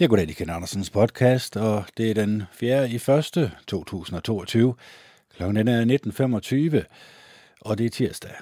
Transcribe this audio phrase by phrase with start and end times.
[0.00, 2.90] Jeg går det i Ken Andersens podcast, og det er den 4.
[2.90, 3.52] i 1.
[3.66, 4.74] 2022.
[5.36, 5.84] Klokken er
[6.82, 6.84] 19.25,
[7.60, 8.34] og det er tirsdag.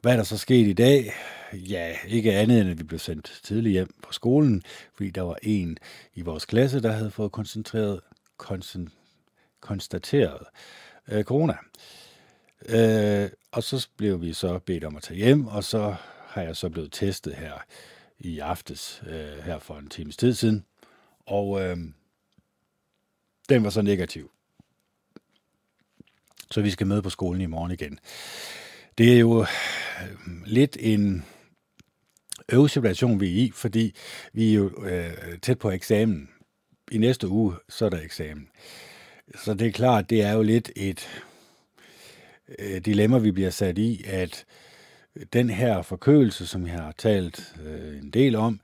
[0.00, 1.12] Hvad er der så sket i dag?
[1.52, 4.62] Ja, ikke andet end, at vi blev sendt tidligt hjem på skolen,
[4.94, 5.78] fordi der var en
[6.14, 8.00] i vores klasse, der havde fået koncentreret,
[8.36, 8.92] koncent,
[9.60, 10.46] konstateret
[11.08, 11.54] øh, corona.
[12.68, 15.94] Øh, og så blev vi så bedt om at tage hjem, og så
[16.26, 17.52] har jeg så blevet testet her
[18.24, 20.64] i aftes, øh, her for en times tid siden.
[21.26, 21.76] Og øh,
[23.48, 24.30] den var så negativ.
[26.50, 27.98] Så vi skal med på skolen i morgen igen.
[28.98, 29.46] Det er jo øh,
[30.46, 31.24] lidt en
[32.52, 33.94] øvesituation, vi er i, fordi
[34.32, 36.28] vi er jo øh, tæt på eksamen.
[36.90, 38.48] I næste uge, så er der eksamen.
[39.34, 41.24] Så det er klart, det er jo lidt et
[42.58, 44.44] øh, dilemma, vi bliver sat i, at
[45.32, 48.60] den her forkølelse, som jeg har talt øh, en del om,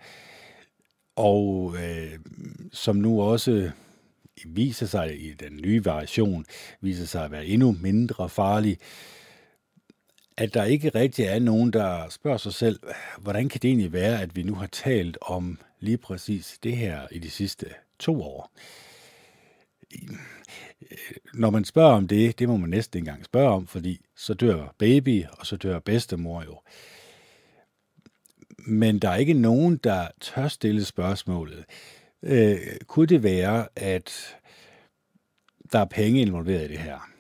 [1.17, 2.19] og øh,
[2.73, 3.71] som nu også
[4.45, 6.45] viser sig i den nye variation,
[6.81, 8.79] viser sig at være endnu mindre farlig,
[10.37, 12.81] at der ikke rigtig er nogen, der spørger sig selv,
[13.19, 17.07] hvordan kan det egentlig være, at vi nu har talt om lige præcis det her
[17.11, 17.67] i de sidste
[17.99, 18.51] to år?
[20.83, 24.01] Øh, når man spørger om det, det må man næsten ikke engang spørge om, fordi
[24.17, 26.61] så dør baby, og så dør bedstemor jo.
[28.59, 31.65] Men der er ikke nogen, der tør stille spørgsmålet.
[32.23, 34.37] Øh, kunne det være, at
[35.73, 37.11] der er penge involveret i det her?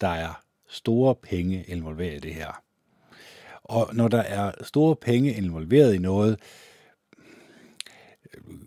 [0.00, 2.62] Der er store penge involveret i det her.
[3.64, 6.40] Og når der er store penge involveret i noget,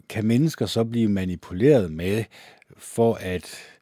[0.09, 2.23] kan mennesker så blive manipuleret med
[2.77, 3.74] for at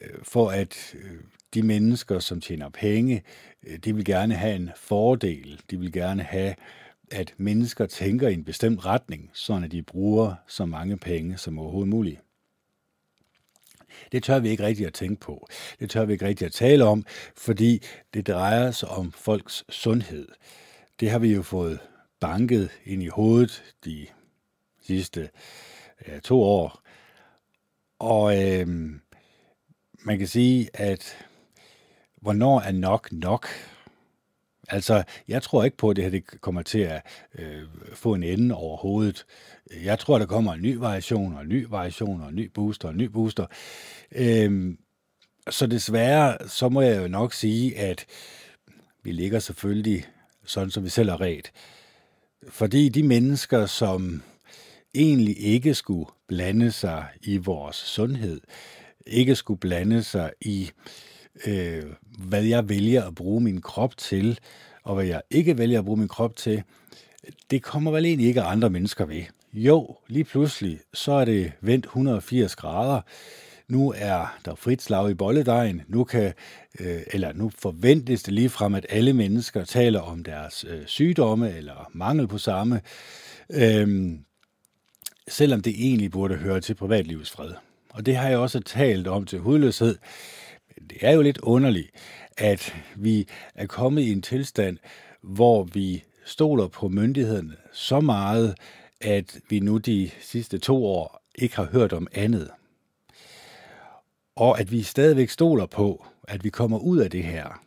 [0.00, 1.20] Øh, for at øh,
[1.54, 3.22] de mennesker, som tjener penge,
[3.66, 5.60] øh, de vil gerne have en fordel.
[5.70, 6.54] De vil gerne have,
[7.10, 11.88] at mennesker tænker i en bestemt retning, så de bruger så mange penge som overhovedet
[11.88, 12.20] muligt.
[14.12, 15.48] Det tør vi ikke rigtig at tænke på.
[15.80, 17.04] Det tør vi ikke rigtig at tale om,
[17.36, 17.82] fordi
[18.14, 20.28] det drejer sig om folks sundhed.
[21.00, 21.78] Det har vi jo fået
[22.20, 24.06] banket ind i hovedet de
[24.82, 25.30] sidste
[26.08, 26.82] ja, to år.
[27.98, 28.90] Og øh,
[30.08, 31.16] man kan sige, at
[32.20, 33.46] hvornår er nok nok?
[34.68, 37.02] Altså, jeg tror ikke på, at det her det kommer til at
[37.38, 37.62] øh,
[37.94, 39.26] få en ende overhovedet.
[39.84, 42.88] Jeg tror, der kommer en ny variation, og en ny variation, og en ny booster,
[42.88, 43.46] og en ny booster.
[44.12, 44.74] Øh,
[45.50, 48.06] så desværre, så må jeg jo nok sige, at
[49.02, 50.04] vi ligger selvfølgelig
[50.44, 51.52] sådan, som vi selv har ret.
[52.48, 54.22] Fordi de mennesker, som
[54.94, 58.40] egentlig ikke skulle blande sig i vores sundhed,
[59.08, 60.70] ikke skulle blande sig i
[61.46, 61.82] øh,
[62.18, 64.38] hvad jeg vælger at bruge min krop til,
[64.82, 66.62] og hvad jeg ikke vælger at bruge min krop til,
[67.50, 69.22] det kommer vel egentlig ikke andre mennesker ved.
[69.52, 73.00] Jo, lige pludselig, så er det vendt 180 grader.
[73.68, 75.82] Nu er der frit slag i bolledejen.
[75.88, 76.32] Nu kan,
[76.80, 81.56] øh, eller nu forventes det lige frem, at alle mennesker taler om deres øh, sygdomme
[81.56, 82.80] eller mangel på samme,
[83.50, 84.10] øh,
[85.28, 87.67] selvom det egentlig burde høre til privatlivets fred.
[87.88, 89.96] Og det har jeg også talt om til hudløshed
[90.90, 91.90] det er jo lidt underligt,
[92.36, 94.78] at vi er kommet i en tilstand,
[95.22, 98.54] hvor vi stoler på myndighederne så meget,
[99.00, 102.50] at vi nu de sidste to år ikke har hørt om andet.
[104.36, 107.62] Og at vi stadigvæk stoler på, at vi kommer ud af det her.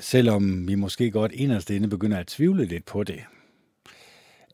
[0.00, 3.20] Selvom vi måske godt inderst inde begynder at tvivle lidt på det.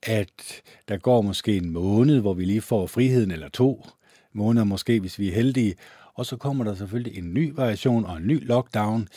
[0.03, 3.87] At der går måske en måned, hvor vi lige får friheden, eller to
[4.33, 5.75] måneder måske, hvis vi er heldige,
[6.15, 9.09] og så kommer der selvfølgelig en ny variation og en ny lockdown.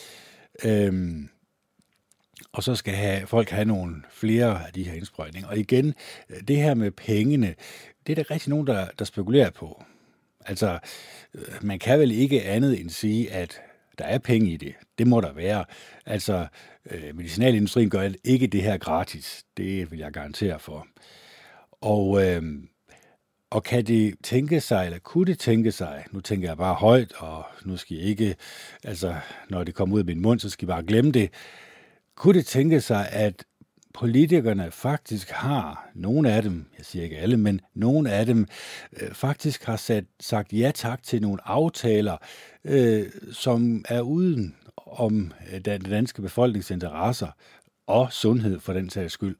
[0.65, 1.29] Øhm,
[2.51, 5.49] og så skal have, folk have nogle flere af de her indsprøjtninger.
[5.49, 5.93] Og igen,
[6.47, 7.55] det her med pengene,
[8.07, 9.83] det er der rigtig nogen, der, der spekulerer på.
[10.45, 10.79] Altså,
[11.33, 13.61] øh, man kan vel ikke andet end sige, at
[14.01, 14.73] der er penge i det.
[14.97, 15.65] Det må der være.
[16.05, 16.47] Altså,
[16.91, 19.45] øh, medicinalindustrien gør ikke det her gratis.
[19.57, 20.87] Det vil jeg garantere for.
[21.81, 22.43] Og øh,
[23.51, 27.13] og kan det tænke sig, eller kunne det tænke sig, nu tænker jeg bare højt,
[27.17, 28.35] og nu skal I ikke,
[28.83, 29.15] altså
[29.49, 31.29] når det kommer ud af min mund, så skal I bare glemme det.
[32.15, 33.45] Kunne det tænke sig, at
[33.93, 38.47] politikerne faktisk har, nogle af dem, jeg siger ikke alle, men nogle af dem
[39.01, 42.17] øh, faktisk har sat, sagt ja tak til nogle aftaler,
[42.63, 47.27] øh, som er uden om øh, den danske befolkningsinteresser
[47.87, 49.37] og sundhed for den sags skyld.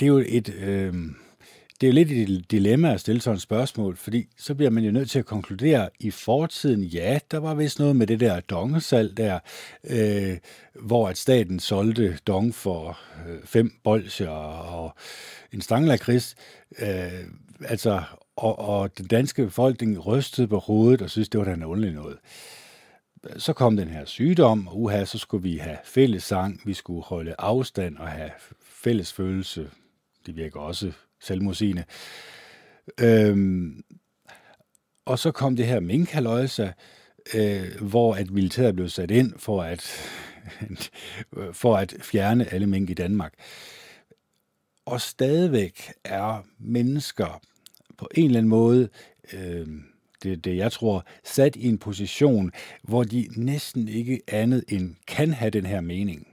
[0.00, 0.94] Det er jo et, øh,
[1.80, 4.84] det er jo lidt et dilemma at stille sådan et spørgsmål, fordi så bliver man
[4.84, 8.40] jo nødt til at konkludere, i fortiden, ja, der var vist noget med det der
[8.40, 9.38] dongesal der,
[9.84, 10.38] øh,
[10.74, 12.98] hvor at staten solgte dong for
[13.28, 14.94] øh, fem bolsjer og
[15.52, 16.36] en stanglakris.
[16.78, 17.24] Øh,
[17.64, 18.02] altså,
[18.36, 21.94] og, og den danske befolkning rystede på hovedet og synes, det var da en underlig
[21.94, 22.18] noget.
[23.36, 27.02] Så kom den her sygdom, og uha, så skulle vi have fælles sang, vi skulle
[27.04, 28.30] holde afstand og have
[28.62, 29.70] fælles følelse.
[30.26, 31.84] Det virker også selvmodsigende.
[33.00, 33.82] Øhm,
[35.04, 36.74] og så kom det her minkaløjse,
[37.34, 39.80] øh, hvor at militæret blev sat ind for at,
[41.62, 43.32] for at fjerne alle mink i Danmark.
[44.86, 47.40] Og stadigvæk er mennesker
[47.98, 48.88] på en eller anden måde,
[49.32, 49.66] øh,
[50.22, 55.32] det det, jeg tror, sat i en position, hvor de næsten ikke andet end kan
[55.32, 56.28] have den her mening.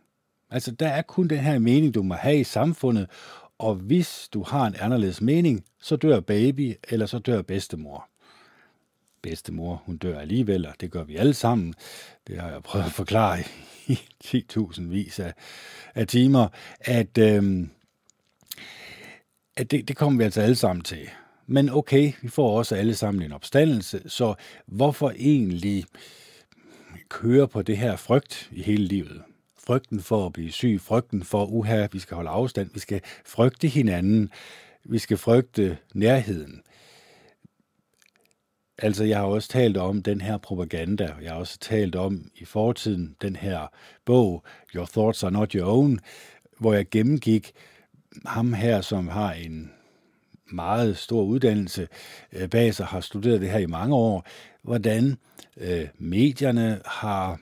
[0.52, 3.10] Altså, der er kun den her mening, du må have i samfundet,
[3.60, 8.10] og hvis du har en anderledes mening, så dør baby, eller så dør bedstemor.
[9.22, 11.74] Bedstemor, hun dør alligevel, og det gør vi alle sammen.
[12.28, 13.40] Det har jeg prøvet at forklare
[13.88, 15.34] i 10.000 vis af,
[15.96, 16.48] af timer,
[16.80, 17.70] at, øhm,
[19.58, 21.10] at det, det kommer vi altså alle sammen til.
[21.48, 24.36] Men okay, vi får også alle sammen en opstandelse, så
[24.66, 25.86] hvorfor egentlig
[27.10, 29.24] køre på det her frygt i hele livet?
[29.68, 33.68] Frygten for at blive syg, frygten for, uha, vi skal holde afstand, vi skal frygte
[33.68, 34.30] hinanden,
[34.84, 36.62] vi skal frygte nærheden.
[38.78, 42.46] Altså, jeg har også talt om den her propaganda, jeg har også talt om i
[42.46, 43.68] fortiden den her
[44.06, 44.44] bog,
[44.76, 46.00] Your Thoughts Are Not Your Own,
[46.60, 47.52] hvor jeg gennemgik
[48.26, 49.72] ham her, som har en
[50.52, 51.88] meget stor uddannelse
[52.34, 54.28] øh, bag sig, har studeret det her i mange år,
[54.62, 55.18] hvordan
[55.58, 57.40] øh, medierne har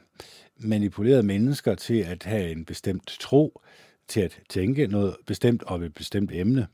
[0.64, 3.62] manipuleret mennesker til at have en bestemt tro,
[4.08, 6.68] til at tænke noget bestemt om et bestemt emne.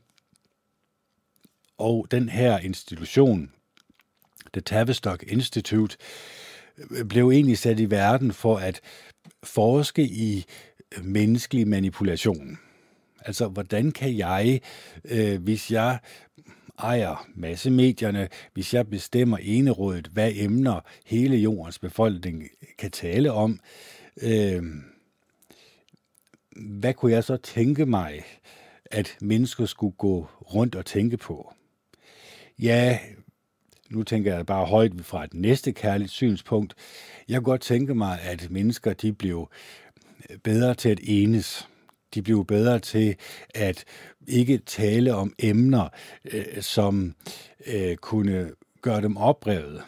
[1.78, 3.52] Og den her institution,
[4.52, 5.96] The Tavistock Institute,
[7.08, 8.80] blev egentlig sat i verden for at
[9.42, 10.44] forske i
[11.02, 12.58] menneskelig manipulation.
[13.20, 14.60] Altså, hvordan kan jeg,
[15.04, 15.98] øh, hvis jeg
[16.82, 22.48] ejer massemedierne, hvis jeg bestemmer enerådet, hvad emner hele jordens befolkning
[22.78, 23.60] kan tale om,
[24.22, 24.62] øh,
[26.56, 28.24] hvad kunne jeg så tænke mig,
[28.90, 31.52] at mennesker skulle gå rundt og tænke på?
[32.58, 32.98] Ja,
[33.90, 36.74] nu tænker jeg bare højt fra et næste kærligt synspunkt.
[37.28, 39.50] Jeg kunne godt tænke mig, at mennesker de blev
[40.42, 41.68] bedre til at enes
[42.14, 43.16] de blev bedre til
[43.54, 43.84] at
[44.28, 45.88] ikke tale om emner,
[46.32, 47.14] øh, som
[47.66, 48.50] øh, kunne
[48.82, 49.82] gøre dem oprevet.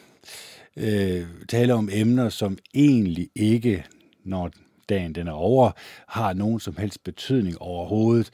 [0.77, 3.85] Øh, tale om emner, som egentlig ikke,
[4.25, 4.51] når
[4.89, 5.71] dagen den er over,
[6.09, 8.31] har nogen som helst betydning overhovedet.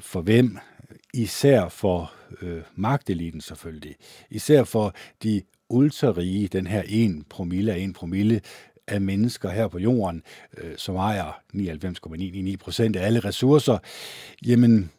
[0.00, 0.58] For hvem?
[1.14, 2.12] Især for
[2.42, 3.96] øh, magteliten selvfølgelig.
[4.30, 8.40] Især for de ultrarige, den her 1 promille af 1 promille,
[8.92, 10.22] af mennesker her på jorden,
[10.58, 13.78] øh, som ejer 99,99 procent af alle ressourcer,
[14.46, 14.90] jamen,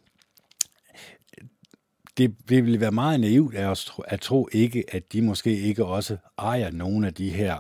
[2.18, 5.86] det, det ville være meget naivt af os at tro ikke, at de måske ikke
[5.86, 7.60] også ejer nogle af de her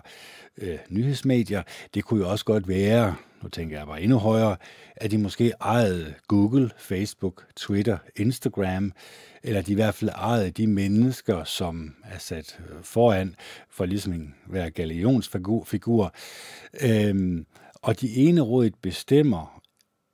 [0.57, 1.63] øh, nyhedsmedier.
[1.93, 4.55] Det kunne jo også godt være, nu tænker jeg bare endnu højere,
[4.95, 8.93] at de måske ejede Google, Facebook, Twitter, Instagram,
[9.43, 13.35] eller de i hvert fald ejede de mennesker, som er sat øh, foran
[13.69, 16.13] for ligesom en hver galionsfigur.
[16.81, 17.45] Øhm,
[17.81, 19.61] og de ene rådet bestemmer,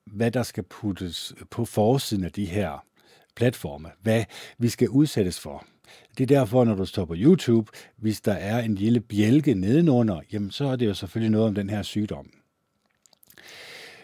[0.06, 2.86] hvad der skal puttes på forsiden af de her
[3.36, 4.24] platforme, hvad
[4.58, 5.66] vi skal udsættes for.
[6.18, 10.22] Det er derfor, når du står på YouTube, hvis der er en lille bjælke nedenunder,
[10.34, 12.30] jamen så er det jo selvfølgelig noget om den her sygdom.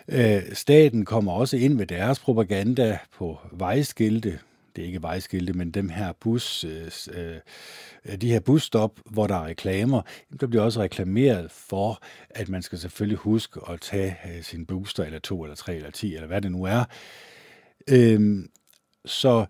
[0.08, 4.40] Øh, staten kommer også ind med deres propaganda på vejskilte.
[4.76, 7.38] Det er ikke vejskilte, men dem her bus, øh, øh
[8.22, 10.02] de her busstop, hvor der er reklamer,
[10.40, 15.04] der bliver også reklameret for, at man skal selvfølgelig huske at tage øh, sin booster,
[15.04, 16.84] eller to, eller tre, eller ti, eller hvad det nu er.
[17.90, 18.46] Øh,
[19.06, 19.46] så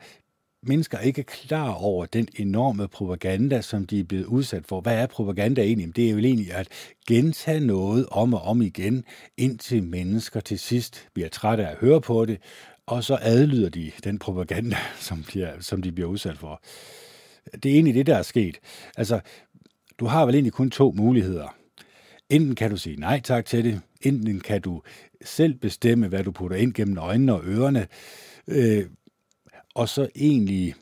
[0.67, 4.81] mennesker ikke er klar over den enorme propaganda, som de er blevet udsat for.
[4.81, 5.95] Hvad er propaganda egentlig?
[5.95, 6.67] Det er jo egentlig at
[7.07, 9.03] gentage noget om og om igen,
[9.37, 12.37] indtil mennesker til sidst bliver trætte af at høre på det,
[12.85, 16.61] og så adlyder de den propaganda, som de, som de bliver udsat for.
[17.63, 18.57] Det er egentlig det, der er sket.
[18.97, 19.19] Altså,
[19.99, 21.55] du har vel egentlig kun to muligheder.
[22.29, 24.81] Enten kan du sige nej tak til det, enten kan du
[25.25, 27.87] selv bestemme, hvad du putter ind gennem øjnene og ørerne,
[28.47, 28.85] øh,
[29.75, 30.75] og så egentlig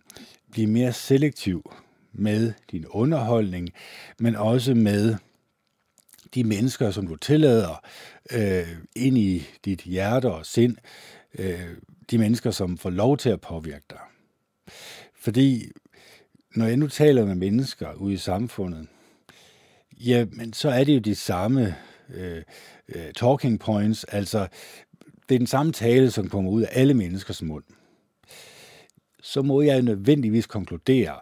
[0.51, 1.73] blive mere selektiv
[2.13, 3.69] med din underholdning,
[4.19, 5.15] men også med
[6.35, 7.81] de mennesker, som du tillader
[8.31, 10.77] øh, ind i dit hjerte og sind,
[11.39, 11.77] øh,
[12.11, 13.99] de mennesker, som får lov til at påvirke dig.
[15.15, 15.71] Fordi
[16.55, 18.87] når jeg nu taler med mennesker ude i samfundet,
[19.91, 21.75] ja, men så er det jo de samme
[22.13, 22.43] øh,
[22.95, 24.47] øh, talking points, altså
[25.29, 27.63] det er den samme tale, som kommer ud af alle menneskers mund.
[29.21, 31.19] Så må jeg nødvendigvis konkludere,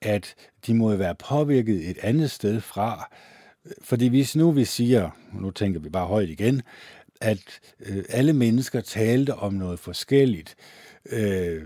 [0.00, 0.34] at
[0.66, 3.10] de må være påvirket et andet sted fra.
[3.82, 6.62] Fordi hvis nu vi siger, og nu tænker vi bare højt igen,
[7.22, 10.56] at øh, alle mennesker talte om noget forskelligt,
[11.12, 11.62] øh,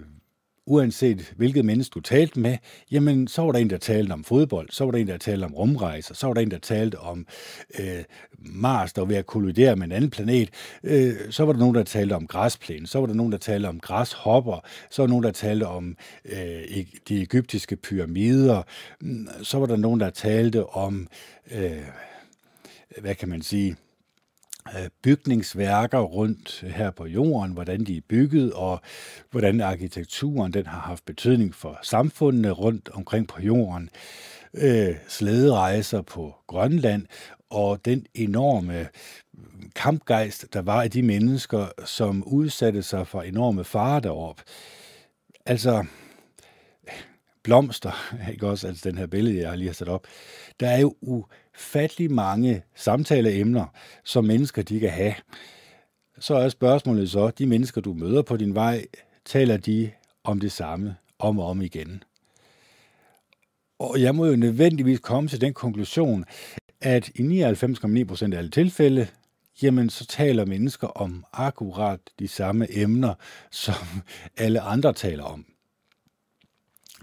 [0.67, 2.57] uanset hvilket menneske du talte med,
[2.91, 5.45] jamen så var der en, der talte om fodbold, så var der en, der talte
[5.45, 7.27] om rumrejser, så var der en, der talte om
[7.79, 8.05] øh,
[8.39, 10.51] Mars, der var ved at kollidere med en anden planet,
[10.83, 13.67] øh, så var der nogen, der talte om græsplæne, så var der nogen, der talte
[13.67, 18.63] om græshopper, så var der nogen, der talte om øh, e-, de egyptiske pyramider,
[19.01, 21.09] mm, så var der nogen, der talte om,
[21.51, 21.83] øh,
[23.01, 23.77] hvad kan man sige,
[24.75, 28.81] Øh, bygningsværker rundt her på jorden, hvordan de er bygget, og
[29.31, 33.91] hvordan arkitekturen den har haft betydning for samfundene rundt omkring på jorden.
[34.55, 37.07] Øh, slæderejser på Grønland,
[37.51, 38.89] og den enorme
[39.75, 44.43] kampgejst, der var i de mennesker, som udsatte sig for enorme farer deroppe.
[45.47, 45.85] Altså,
[47.47, 50.07] blomster, ikke også, altså den her billede, jeg lige har sat op.
[50.61, 53.67] Der er jo ufattelig mange samtaleemner,
[54.05, 55.15] som mennesker de kan have.
[56.19, 58.87] Så er spørgsmålet så, de mennesker, du møder på din vej,
[59.25, 59.91] taler de
[60.25, 62.03] om det samme om og om igen.
[63.79, 66.25] Og jeg må jo nødvendigvis komme til den konklusion,
[66.81, 69.09] at i 99,9% af alle tilfælde,
[69.63, 73.15] jamen så taler mennesker om akkurat de samme emner,
[73.51, 74.03] som
[74.37, 75.56] alle andre taler om.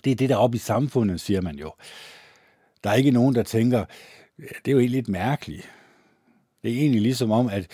[0.03, 1.73] Det er det, der er oppe i samfundet, siger man jo.
[2.83, 3.85] Der er ikke nogen, der tænker,
[4.37, 5.69] det er jo egentlig lidt mærkeligt.
[6.63, 7.67] Det er egentlig ligesom om, at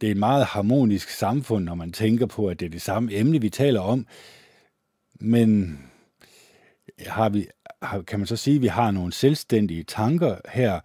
[0.00, 3.14] det er et meget harmonisk samfund, når man tænker på, at det er det samme
[3.14, 4.06] emne, vi taler om.
[5.20, 5.78] Men
[7.06, 7.48] har vi,
[8.06, 10.80] kan man så sige, at vi har nogle selvstændige tanker her,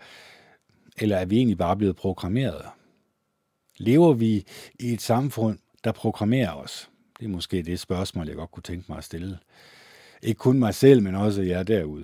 [0.98, 2.66] eller er vi egentlig bare blevet programmeret?
[3.78, 4.46] Lever vi
[4.80, 6.90] i et samfund, der programmerer os?
[7.20, 9.38] Det er måske det spørgsmål, jeg godt kunne tænke mig at stille.
[10.26, 12.04] Ikke kun mig selv, men også jer derude.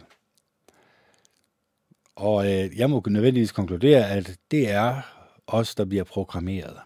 [2.15, 5.01] Og øh, jeg må nødvendigvis konkludere, at det er
[5.47, 6.77] os, der bliver programmeret.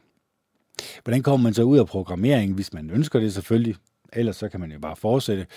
[1.04, 3.76] Hvordan kommer man så ud af programmeringen, hvis man ønsker det selvfølgelig?
[4.14, 5.48] Ellers så kan man jo bare fortsætte.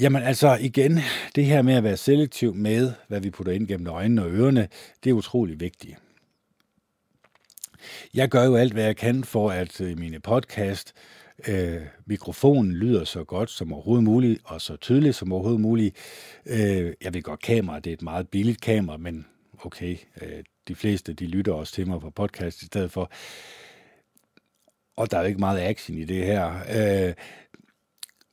[0.00, 0.98] Jamen altså igen,
[1.34, 4.68] det her med at være selektiv med, hvad vi putter ind gennem øjnene og ørerne,
[5.04, 5.96] det er utrolig vigtigt.
[8.14, 12.72] Jeg gør jo alt, hvad jeg kan for, at øh, mine podcast øh, øh, mikrofonen
[12.72, 15.96] lyder så godt som overhovedet muligt, og så tydeligt som overhovedet muligt.
[16.46, 19.26] Øh, jeg ved godt, kamera det er et meget billigt kamera, men
[19.64, 23.10] okay, øh, de fleste de lytter også til mig på podcast i stedet for.
[24.96, 26.54] Og der er jo ikke meget action i det her.
[27.08, 27.14] Øh,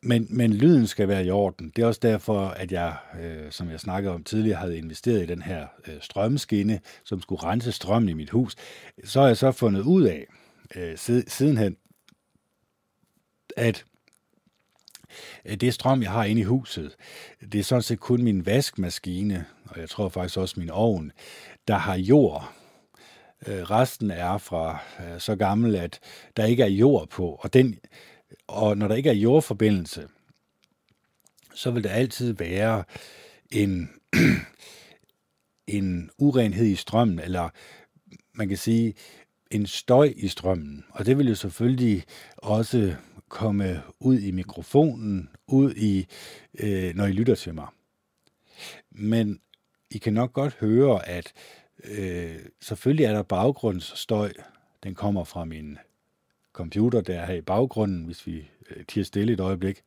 [0.04, 1.72] men, men lyden skal være i orden.
[1.76, 5.26] Det er også derfor, at jeg, øh, som jeg snakkede om tidligere, havde investeret i
[5.26, 8.56] den her øh, strømskinne, som skulle rense strømmen i mit hus.
[9.04, 10.26] Så har jeg så fundet ud af,
[10.76, 10.98] øh,
[11.28, 11.78] sidenhen,
[13.58, 13.86] at
[15.60, 16.96] det strøm, jeg har inde i huset,
[17.52, 21.12] det er sådan set kun min vaskemaskine, og jeg tror faktisk også min ovn,
[21.68, 22.54] der har jord.
[23.48, 26.00] Øh, resten er fra øh, så gammel, at
[26.38, 27.40] der ikke er jord på.
[27.42, 27.80] Og, den,
[28.48, 30.08] og når der ikke er jordforbindelse,
[31.54, 32.84] så vil der altid være
[33.52, 33.90] en,
[35.68, 37.50] en urenhed i strømmen, eller
[38.34, 38.94] man kan sige
[39.52, 40.86] en støj i strømmen.
[40.90, 42.04] Og det vil jo selvfølgelig
[42.38, 42.96] også
[43.30, 46.08] komme ud i mikrofonen, ud i,
[46.60, 47.68] øh, når I lytter til mig.
[48.92, 49.40] Men
[49.92, 51.34] I kan nok godt høre, at
[51.84, 54.34] øh, selvfølgelig er der baggrundsstøj.
[54.84, 55.78] Den kommer fra min
[56.54, 59.84] computer, der er her i baggrunden, hvis vi øh, tiger stille et øjeblik.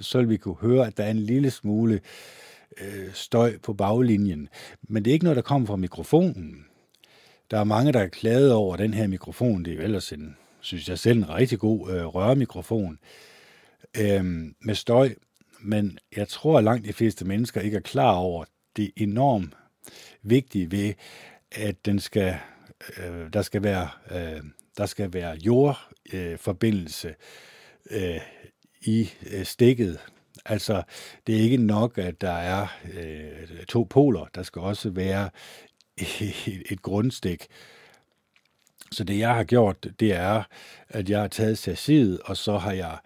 [0.00, 2.00] Så vil vi kunne høre, at der er en lille smule øh,
[2.80, 4.48] øh, støj på baglinjen.
[4.82, 6.64] Men det er ikke noget, der kommer fra mikrofonen.
[7.50, 9.64] Der er mange, der er klaget over den her mikrofon.
[9.64, 12.98] Det er jo ellers en, synes jeg selv, en rigtig god øh, rørmikrofon
[14.00, 14.24] øh,
[14.60, 15.14] med støj.
[15.60, 18.44] Men jeg tror, at langt de fleste mennesker ikke er klar over
[18.76, 19.54] det enormt
[20.22, 20.94] vigtige ved,
[21.52, 22.36] at den skal,
[22.98, 24.42] øh, der skal være, øh,
[24.76, 27.14] der skal være jordforbindelse
[27.90, 28.20] øh,
[28.80, 29.98] i øh, stikket.
[30.44, 30.82] Altså,
[31.26, 34.26] det er ikke nok, at der er øh, to poler.
[34.34, 35.30] Der skal også være
[35.96, 37.46] et, et grundstik.
[38.92, 40.42] Så det jeg har gjort, det er,
[40.88, 42.98] at jeg har taget chassiset, og så har jeg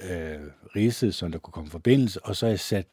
[0.00, 0.40] øh,
[0.76, 2.86] ridset, så der kunne komme forbindelse, og så har jeg sat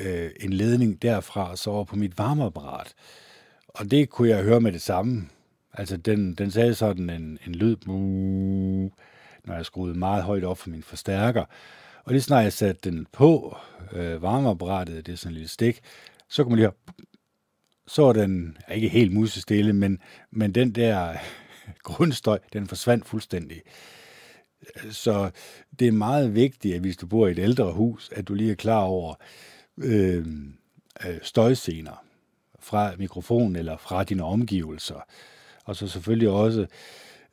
[0.00, 2.94] øh, en ledning derfra så over på mit varmeapparat.
[3.68, 5.28] Og det kunne jeg høre med det samme.
[5.72, 7.76] Altså, den, den sagde sådan en, en lyd,
[9.44, 11.44] når jeg skruede meget højt op for min forstærker.
[12.08, 13.56] Og lige snart jeg satte den på,
[13.92, 15.80] øh, varmeapparatet, det er sådan en lille stik,
[16.28, 16.70] så kunne man lige
[17.86, 19.98] så var den ikke helt musestille, men,
[20.30, 21.16] men den der
[21.82, 23.62] grundstøj, den forsvandt fuldstændig.
[24.90, 25.30] Så
[25.78, 28.50] det er meget vigtigt, at hvis du bor i et ældre hus, at du lige
[28.50, 29.14] er klar over
[29.78, 30.26] øh,
[31.06, 32.04] øh støjscener
[32.60, 35.00] fra mikrofonen eller fra dine omgivelser.
[35.64, 36.66] Og så selvfølgelig også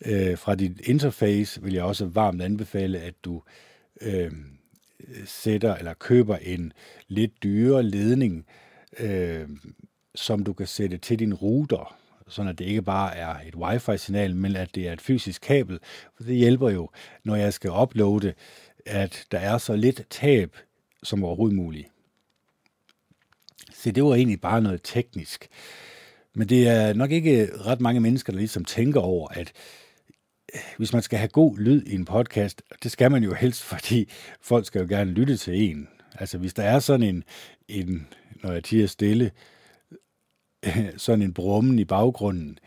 [0.05, 3.41] øh, fra dit interface vil jeg også varmt anbefale, at du
[4.01, 4.31] øh,
[5.25, 6.73] sætter eller køber en
[7.07, 8.45] lidt dyrere ledning,
[8.99, 9.49] øh,
[10.15, 11.97] som du kan sætte til din router,
[12.27, 15.79] sådan at det ikke bare er et wifi-signal, men at det er et fysisk kabel.
[16.15, 16.89] For det hjælper jo,
[17.23, 18.33] når jeg skal uploade,
[18.85, 20.57] at der er så lidt tab
[21.03, 21.87] som overhovedet muligt.
[23.73, 25.47] Så det var egentlig bare noget teknisk.
[26.33, 29.84] Men det er nok ikke ret mange mennesker, der ligesom tænker over, at øh,
[30.77, 34.09] hvis man skal have god lyd i en podcast, det skal man jo helst, fordi
[34.41, 35.87] folk skal jo gerne lytte til en.
[36.13, 37.23] Altså hvis der er sådan en,
[37.67, 38.07] en
[38.43, 39.31] når jeg tiger stille,
[40.97, 42.59] sådan en brummen i baggrunden,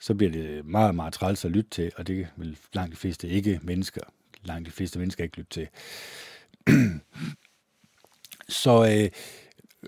[0.00, 3.28] så bliver det meget, meget træls at lytte til, og det vil langt de fleste
[3.28, 4.00] ikke mennesker,
[4.44, 5.68] langt de fleste mennesker ikke lytte til.
[8.62, 9.10] så øh,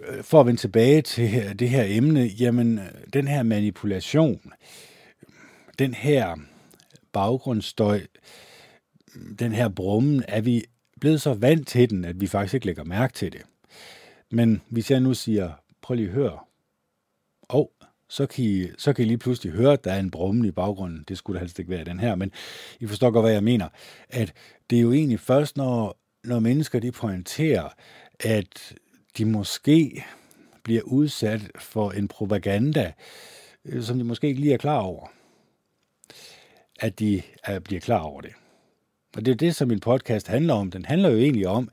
[0.04, 4.52] øh, for at vende tilbage til det her emne, jamen øh, den her manipulation,
[5.78, 6.36] den her
[7.12, 8.00] baggrundsstøj,
[9.38, 10.64] den her brummen, er vi
[11.00, 13.42] blevet så vant til den, at vi faktisk ikke lægger mærke til det.
[14.30, 15.52] Men hvis jeg nu siger,
[15.82, 16.38] prøv lige at høre,
[17.42, 17.72] og
[18.08, 20.50] så kan, I, så kan I lige pludselig høre, at der er en brummen i
[20.50, 21.04] baggrunden.
[21.08, 22.32] Det skulle da helst ikke være den her, men
[22.80, 23.68] I forstår godt, hvad jeg mener.
[24.08, 24.32] At
[24.70, 27.68] det er jo egentlig først, når, når mennesker de pointerer,
[28.20, 28.74] at
[29.18, 30.04] de måske
[30.62, 32.92] bliver udsat for en propaganda,
[33.64, 35.06] øh, som de måske ikke lige er klar over,
[36.80, 38.32] at de øh, bliver klar over det.
[39.16, 40.70] Og det er det, som min podcast handler om.
[40.70, 41.68] Den handler jo egentlig om,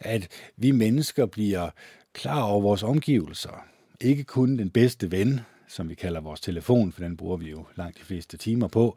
[0.00, 1.70] at vi mennesker bliver
[2.12, 3.66] klar over vores omgivelser
[4.00, 7.66] ikke kun den bedste ven, som vi kalder vores telefon, for den bruger vi jo
[7.76, 8.96] langt de fleste timer på,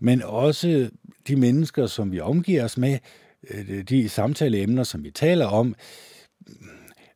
[0.00, 0.90] men også
[1.28, 2.98] de mennesker, som vi omgiver os med,
[3.50, 5.74] øh, de samtaleemner, som vi taler om,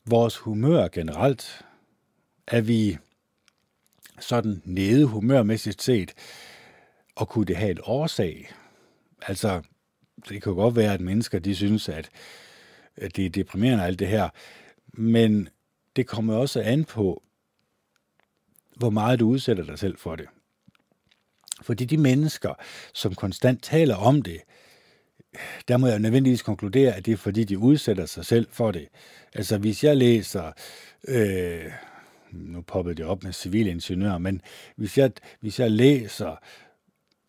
[0.06, 1.64] vores humør generelt.
[2.46, 2.98] Er vi
[4.20, 6.14] sådan nede humørmæssigt set,
[7.16, 8.50] og kunne det have et årsag?
[9.22, 9.62] Altså,
[10.28, 12.10] det kan godt være, at mennesker de synes, at
[13.16, 14.28] det er deprimerende alt det her,
[14.92, 15.48] men
[15.96, 17.22] det kommer også an på,
[18.76, 20.26] hvor meget du udsætter dig selv for det.
[21.62, 22.54] Fordi de mennesker,
[22.94, 24.40] som konstant taler om det,
[25.68, 28.88] der må jeg nødvendigvis konkludere, at det er fordi, de udsætter sig selv for det.
[29.32, 30.52] Altså hvis jeg læser,
[31.08, 31.72] øh,
[32.32, 34.42] nu poppede det op med civilingeniør, men
[34.76, 36.36] hvis jeg, hvis jeg læser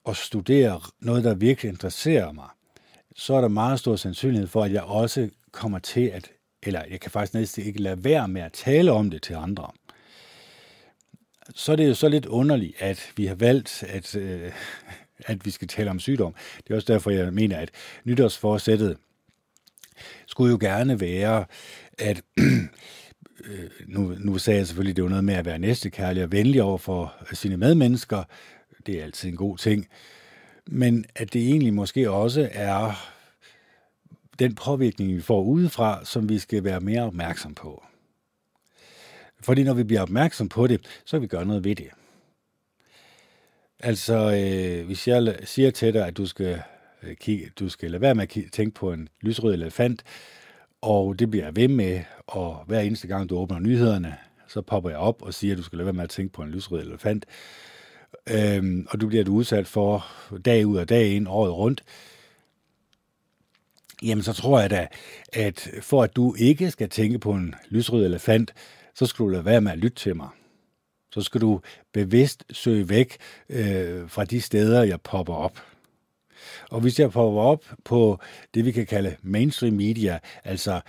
[0.06, 2.50] og studerer noget, der virkelig interesserer mig,
[3.16, 6.32] så er der meget stor sandsynlighed for, at jeg også kommer til at
[6.66, 9.72] eller jeg kan faktisk næsten ikke lade være med at tale om det til andre,
[11.56, 14.52] så er det jo så lidt underligt, at vi har valgt, at, øh,
[15.18, 16.36] at vi skal tale om sygdom.
[16.58, 17.70] Det er også derfor, jeg mener, at
[18.04, 18.98] nytårsforsættet
[20.28, 21.46] skulle jo gerne være,
[21.98, 22.22] at
[23.46, 26.32] øh, nu, nu sagde jeg selvfølgelig, at det var noget med at være næstekærlig og
[26.32, 28.24] venlig over for sine medmennesker.
[28.86, 29.88] Det er altid en god ting.
[30.68, 33.12] Men at det egentlig måske også er
[34.40, 37.84] den påvirkning, vi får udefra, som vi skal være mere opmærksom på.
[39.40, 41.90] Fordi når vi bliver opmærksom på det, så vil vi gøre noget ved det.
[43.80, 46.62] Altså, øh, hvis jeg siger til dig, at du skal,
[47.04, 50.04] øh, kigge, du skal lade være med at tænke på en lysrød elefant,
[50.82, 54.18] og det bliver jeg ved med, og hver eneste gang du åbner nyhederne,
[54.48, 56.42] så popper jeg op og siger, at du skal lade være med at tænke på
[56.42, 57.26] en lysrød elefant.
[58.30, 60.06] Øhm, og du bliver du udsat for
[60.46, 61.84] dag ud og dag ind, året rundt,
[64.04, 64.88] Jamen, så tror jeg da,
[65.34, 68.54] at for at du ikke skal tænke på en lysrød elefant,
[68.96, 70.30] så skal du lade være med at lytte til mig.
[71.12, 71.62] Så skal du
[71.94, 73.18] bevidst søge væk
[73.50, 75.64] øh, fra de steder, jeg popper op.
[76.70, 78.20] Og hvis jeg popper op på
[78.54, 80.82] det, vi kan kalde mainstream media, altså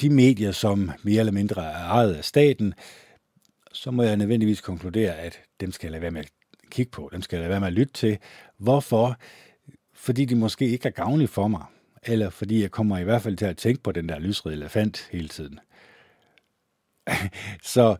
[0.00, 2.74] de medier, som mere eller mindre er ejet af staten,
[3.72, 6.30] så må jeg nødvendigvis konkludere, at dem skal jeg lade være med at
[6.70, 8.18] kigge på, dem skal jeg lade være med at lytte til.
[8.58, 9.16] Hvorfor?
[9.94, 11.64] Fordi de måske ikke er gavnlige for mig
[12.06, 15.08] eller fordi jeg kommer i hvert fald til at tænke på den der lysrøde elefant
[15.12, 15.60] hele tiden.
[17.62, 17.96] Så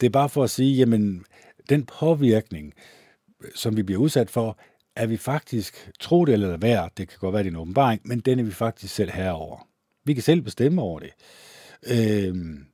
[0.00, 1.24] det er bare for at sige, jamen,
[1.68, 2.74] den påvirkning,
[3.54, 4.58] som vi bliver udsat for,
[4.96, 8.00] er vi faktisk, tro det eller være, det kan godt være, det er en åbenbaring,
[8.04, 9.68] men den er vi faktisk selv herover.
[10.04, 11.12] Vi kan selv bestemme over det.
[11.86, 12.66] Øhm,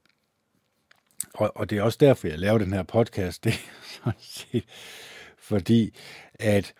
[1.34, 3.44] og, og det er også derfor, jeg laver den her podcast.
[3.44, 3.54] Det
[4.52, 4.60] er
[5.48, 5.94] fordi,
[6.34, 6.74] at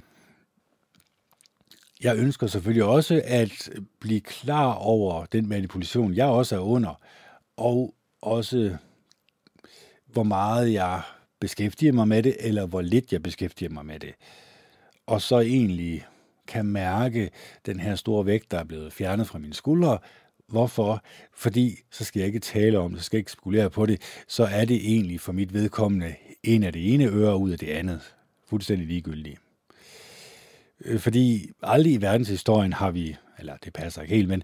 [2.03, 7.01] jeg ønsker selvfølgelig også at blive klar over den manipulation, jeg også er under,
[7.57, 8.77] og også
[10.07, 11.03] hvor meget jeg
[11.41, 14.15] beskæftiger mig med det, eller hvor lidt jeg beskæftiger mig med det.
[15.07, 16.07] Og så egentlig
[16.47, 17.31] kan mærke
[17.67, 19.99] den her store vægt, der er blevet fjernet fra mine skuldre.
[20.49, 21.03] Hvorfor?
[21.35, 24.03] Fordi så skal jeg ikke tale om det, så skal jeg ikke spekulere på det,
[24.29, 27.69] så er det egentlig for mit vedkommende en af det ene øre ud af det
[27.69, 28.15] andet.
[28.49, 29.37] Fuldstændig ligegyldige.
[30.85, 34.43] Øh, fordi aldrig i verdenshistorien har vi, eller det passer ikke helt, men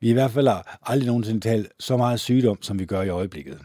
[0.00, 3.08] vi i hvert fald har aldrig nogensinde talt så meget sygdom, som vi gør i
[3.08, 3.60] øjeblikket.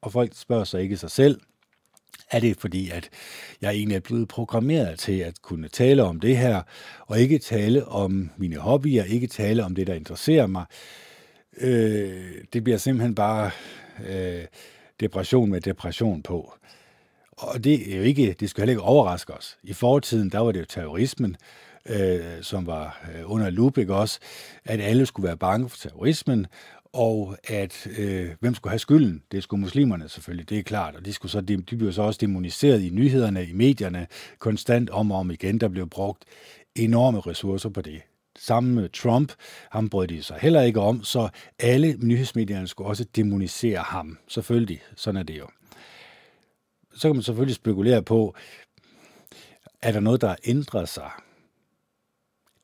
[0.00, 1.40] Og folk spørger sig ikke sig selv,
[2.30, 3.10] er det fordi, at
[3.60, 6.62] jeg egentlig er blevet programmeret til at kunne tale om det her,
[7.06, 10.64] og ikke tale om mine hobbyer, ikke tale om det, der interesserer mig.
[11.60, 13.50] Øh, det bliver simpelthen bare
[14.08, 14.44] øh,
[15.00, 16.54] depression med depression på.
[17.32, 19.58] Og det er jo ikke, det skal heller ikke overraske os.
[19.62, 21.36] I fortiden, der var det jo terrorismen,
[21.86, 24.18] øh, som var øh, under lup, ikke også?
[24.64, 26.46] At alle skulle være bange for terrorismen,
[26.92, 29.22] og at øh, hvem skulle have skylden?
[29.32, 32.02] Det skulle muslimerne selvfølgelig, det er klart, og de, skulle så, de, de blev så
[32.02, 34.06] også demoniseret i nyhederne, i medierne,
[34.38, 35.60] konstant om og om igen.
[35.60, 36.24] Der blev brugt
[36.74, 38.00] enorme ressourcer på det.
[38.38, 39.32] Sammen med Trump,
[39.70, 44.18] ham brød de sig heller ikke om, så alle nyhedsmedierne skulle også demonisere ham.
[44.28, 45.46] Selvfølgelig, sådan er det jo.
[46.94, 48.34] Så kan man selvfølgelig spekulere på,
[49.82, 51.10] er der noget, der ændrer sig?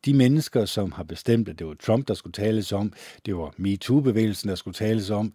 [0.05, 2.93] de mennesker, som har bestemt, at det var Trump, der skulle tales om,
[3.27, 5.35] det var MeToo-bevægelsen, der skulle tales om,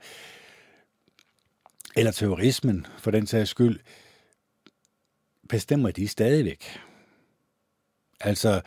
[1.95, 3.79] eller terrorismen for den sags skyld,
[5.49, 6.79] bestemmer de stadigvæk.
[8.19, 8.61] Altså,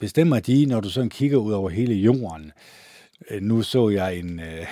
[0.00, 2.52] bestemmer de, når du sådan kigger ud over hele jorden.
[3.40, 4.66] Nu så jeg en, øh,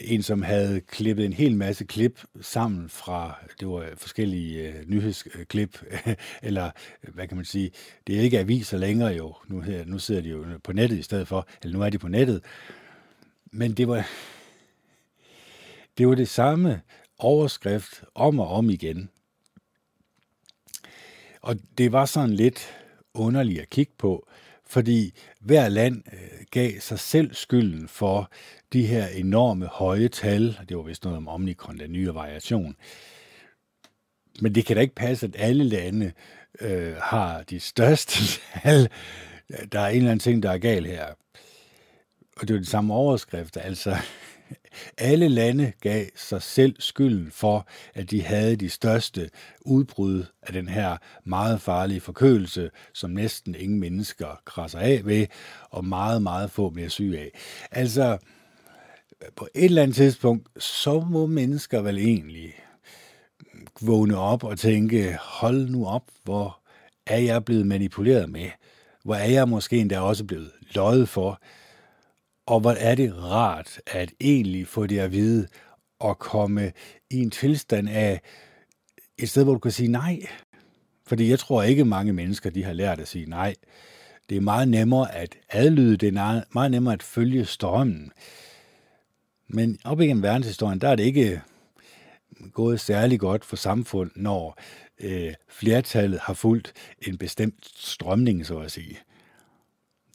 [0.00, 5.84] en, som havde klippet en hel masse klip sammen fra, det var forskellige øh, nyhedsklip,
[6.42, 6.70] eller
[7.02, 7.70] hvad kan man sige,
[8.06, 11.02] det er ikke aviser længere jo, nu, her, nu sidder de jo på nettet i
[11.02, 12.44] stedet for, eller nu er de på nettet,
[13.52, 14.08] men det var,
[15.98, 16.80] det var det samme
[17.18, 19.10] overskrift om og om igen.
[21.42, 22.76] Og det var sådan lidt
[23.14, 24.28] underligt at kigge på,
[24.66, 28.30] fordi hver land øh, gav sig selv skylden for
[28.72, 30.58] de her enorme høje tal.
[30.68, 32.76] Det var vist noget om Omikron, den nye variation.
[34.40, 36.12] Men det kan da ikke passe, at alle lande
[36.60, 38.88] øh, har de største tal.
[39.72, 41.06] Der er en eller anden ting, der er galt her.
[42.36, 43.60] Og det er jo de samme overskrifter.
[43.60, 43.96] Altså,
[44.98, 49.30] alle lande gav sig selv skylden for, at de havde de største
[49.60, 55.26] udbrud af den her meget farlige forkølelse, som næsten ingen mennesker krasser af ved,
[55.70, 57.30] og meget, meget få bliver syge af.
[57.70, 58.18] Altså,
[59.36, 62.54] på et eller andet tidspunkt, så må mennesker vel egentlig
[63.80, 66.60] vågne op og tænke, hold nu op, hvor
[67.06, 68.50] er jeg blevet manipuleret med?
[69.04, 71.42] Hvor er jeg måske endda også blevet løjet for?
[72.46, 75.46] Og hvor er det rart at egentlig få det at vide
[75.98, 76.72] og komme
[77.10, 78.20] i en tilstand af
[79.18, 80.20] et sted, hvor du kan sige nej.
[81.06, 83.54] Fordi jeg tror ikke mange mennesker, de har lært at sige nej.
[84.28, 88.12] Det er meget nemmere at adlyde, det er meget nemmere at følge strømmen.
[89.52, 91.42] Men op igennem verdenshistorien, der er det ikke
[92.52, 94.58] gået særlig godt for samfund, når
[95.00, 98.98] øh, flertallet har fulgt en bestemt strømning, så at sige.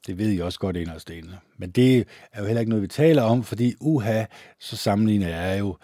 [0.08, 1.38] Det ved I også godt inderst inde.
[1.58, 4.26] Men det er jo heller ikke noget, vi taler om, fordi uha,
[4.60, 5.78] så sammenligner jeg jo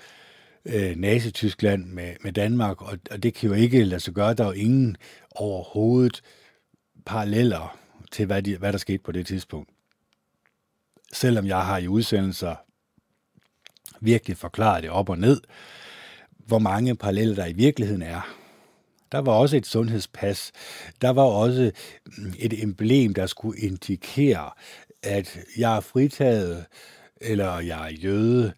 [0.65, 4.33] øh, Nazi-Tyskland med, med Danmark, og, og det kan jo ikke lade sig gøre.
[4.33, 4.97] Der er jo ingen
[5.31, 6.21] overhovedet
[7.05, 7.77] paralleller
[8.11, 9.69] til, hvad, de, hvad der skete på det tidspunkt.
[11.13, 12.55] Selvom jeg har i udsendelser
[14.01, 15.41] virkelig forklaret det op og ned,
[16.45, 18.35] hvor mange paralleller der i virkeligheden er.
[19.11, 20.51] Der var også et sundhedspas.
[21.01, 21.71] Der var også
[22.17, 24.49] mm, et emblem, der skulle indikere,
[25.03, 26.65] at jeg er fritaget,
[27.21, 28.53] eller jeg er jøde.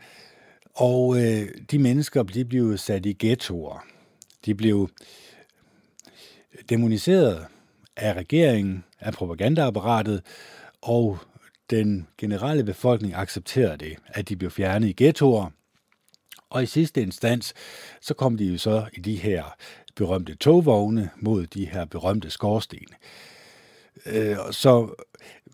[0.75, 3.85] Og øh, de mennesker, de blev sat i ghettoer.
[4.45, 4.89] De blev
[6.69, 7.45] demoniseret
[7.97, 10.21] af regeringen, af propagandaapparatet,
[10.81, 11.19] og
[11.69, 15.49] den generelle befolkning accepterede det, at de blev fjernet i ghettoer.
[16.49, 17.53] Og i sidste instans,
[18.01, 19.55] så kom de jo så i de her
[19.95, 22.87] berømte togvogne mod de her berømte skorsten.
[24.05, 25.03] Øh, så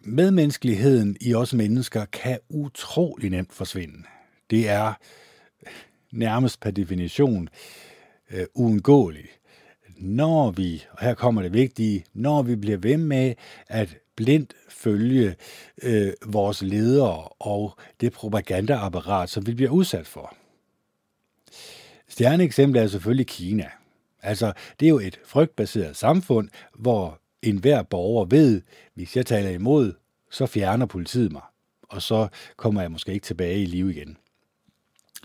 [0.04, 4.04] medmenneskeligheden i os mennesker kan utrolig nemt forsvinde.
[4.50, 4.93] Det er
[6.12, 7.50] nærmest per definition
[8.32, 9.39] øh, uundgåeligt.
[9.98, 13.34] Når vi, og her kommer det vigtige, når vi bliver ved med
[13.67, 15.36] at blindt følge
[15.84, 20.36] øh, vores ledere og det propagandaapparat, som vi bliver udsat for.
[22.08, 23.70] Stjerneeksemplet er selvfølgelig Kina.
[24.22, 28.62] Altså, det er jo et frygtbaseret samfund, hvor enhver borger ved,
[28.94, 29.94] hvis jeg taler imod,
[30.32, 31.42] så fjerner politiet mig,
[31.84, 32.28] og så
[32.58, 34.18] kommer jeg måske ikke tilbage i live igen.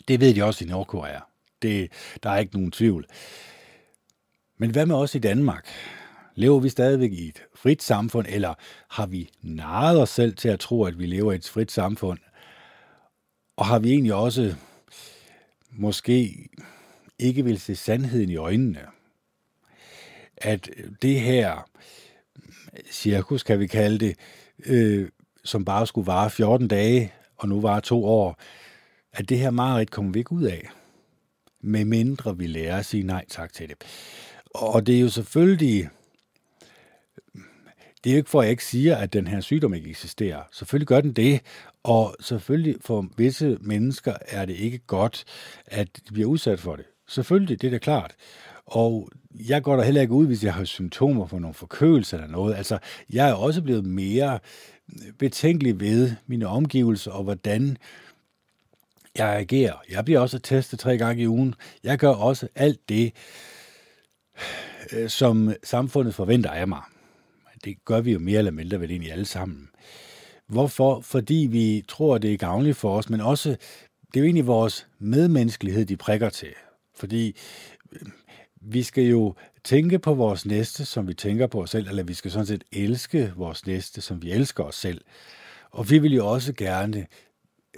[0.09, 1.21] Det ved de også i Nordkorea.
[1.63, 3.07] Det, der er ikke nogen tvivl.
[4.59, 5.69] Men hvad med os i Danmark?
[6.35, 8.55] Lever vi stadigvæk i et frit samfund, eller
[8.91, 12.19] har vi narret os selv til at tro, at vi lever i et frit samfund?
[13.57, 14.55] Og har vi egentlig også
[15.71, 16.49] måske
[17.19, 18.81] ikke vil se sandheden i øjnene?
[20.37, 20.71] At
[21.03, 21.71] det her
[22.91, 24.17] cirkus, kan vi kalde det,
[24.67, 25.09] øh,
[25.45, 28.41] som bare skulle vare 14 dage, og nu var to år,
[29.13, 30.69] at det her mareridt kommer vi ikke ud af,
[31.61, 33.77] med mindre vi lærer at sige nej tak til det.
[34.55, 35.89] Og det er jo selvfølgelig,
[38.05, 40.43] det er jo ikke for, at jeg ikke siger, at den her sygdom ikke eksisterer.
[40.53, 41.41] Selvfølgelig gør den det,
[41.83, 45.25] og selvfølgelig for visse mennesker er det ikke godt,
[45.67, 46.85] at de bliver udsat for det.
[47.09, 48.15] Selvfølgelig, det er da klart.
[48.67, 49.11] Og
[49.49, 52.55] jeg går der heller ikke ud, hvis jeg har symptomer for nogle forkølelse eller noget.
[52.55, 52.79] Altså,
[53.13, 54.39] jeg er også blevet mere
[55.19, 57.77] betænkelig ved mine omgivelser og hvordan
[59.19, 59.75] jeg agerer.
[59.91, 61.55] Jeg bliver også testet tre gange i ugen.
[61.85, 63.13] Jeg gør også alt det,
[64.93, 66.83] øh, som samfundet forventer af mig.
[67.65, 69.69] Det gør vi jo mere eller mindre vel egentlig alle sammen.
[70.47, 71.01] Hvorfor?
[71.01, 74.87] Fordi vi tror, det er gavnligt for os, men også, det er jo egentlig vores
[74.99, 76.53] medmenneskelighed, de prikker til.
[76.95, 77.37] Fordi
[77.93, 78.09] øh,
[78.61, 82.15] vi skal jo tænke på vores næste, som vi tænker på os selv, eller vi
[82.15, 85.01] skal sådan set elske vores næste, som vi elsker os selv.
[85.71, 87.07] Og vi vil jo også gerne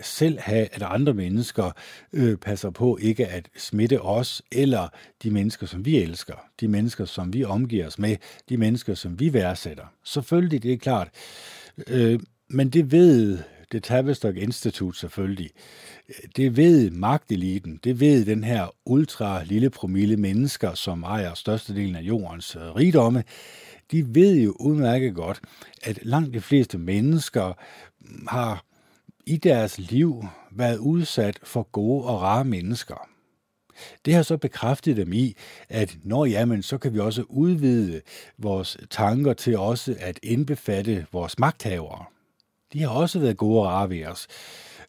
[0.02, 1.70] selv have, at andre mennesker
[2.12, 4.88] øh, passer på ikke at smitte os, eller
[5.22, 8.16] de mennesker, som vi elsker, de mennesker, som vi omgiver os med,
[8.48, 9.84] de mennesker, som vi værdsætter.
[10.04, 11.08] Selvfølgelig, det er klart.
[11.86, 13.38] Øh, men det ved
[13.72, 15.50] det Tavistock Institut selvfølgelig.
[16.36, 22.00] Det ved magteliten, det ved den her ultra lille promille mennesker, som ejer størstedelen af
[22.00, 23.24] jordens øh, rigdomme.
[23.90, 25.40] De ved jo udmærket godt,
[25.82, 27.52] at langt de fleste mennesker
[28.28, 28.64] har
[29.26, 33.08] i deres liv været udsat for gode og rare mennesker.
[34.04, 35.36] Det har så bekræftet dem i,
[35.68, 38.00] at når jamen, så kan vi også udvide
[38.38, 42.04] vores tanker til også at indbefatte vores magthavere.
[42.72, 44.26] De har også været gode og rare ved os.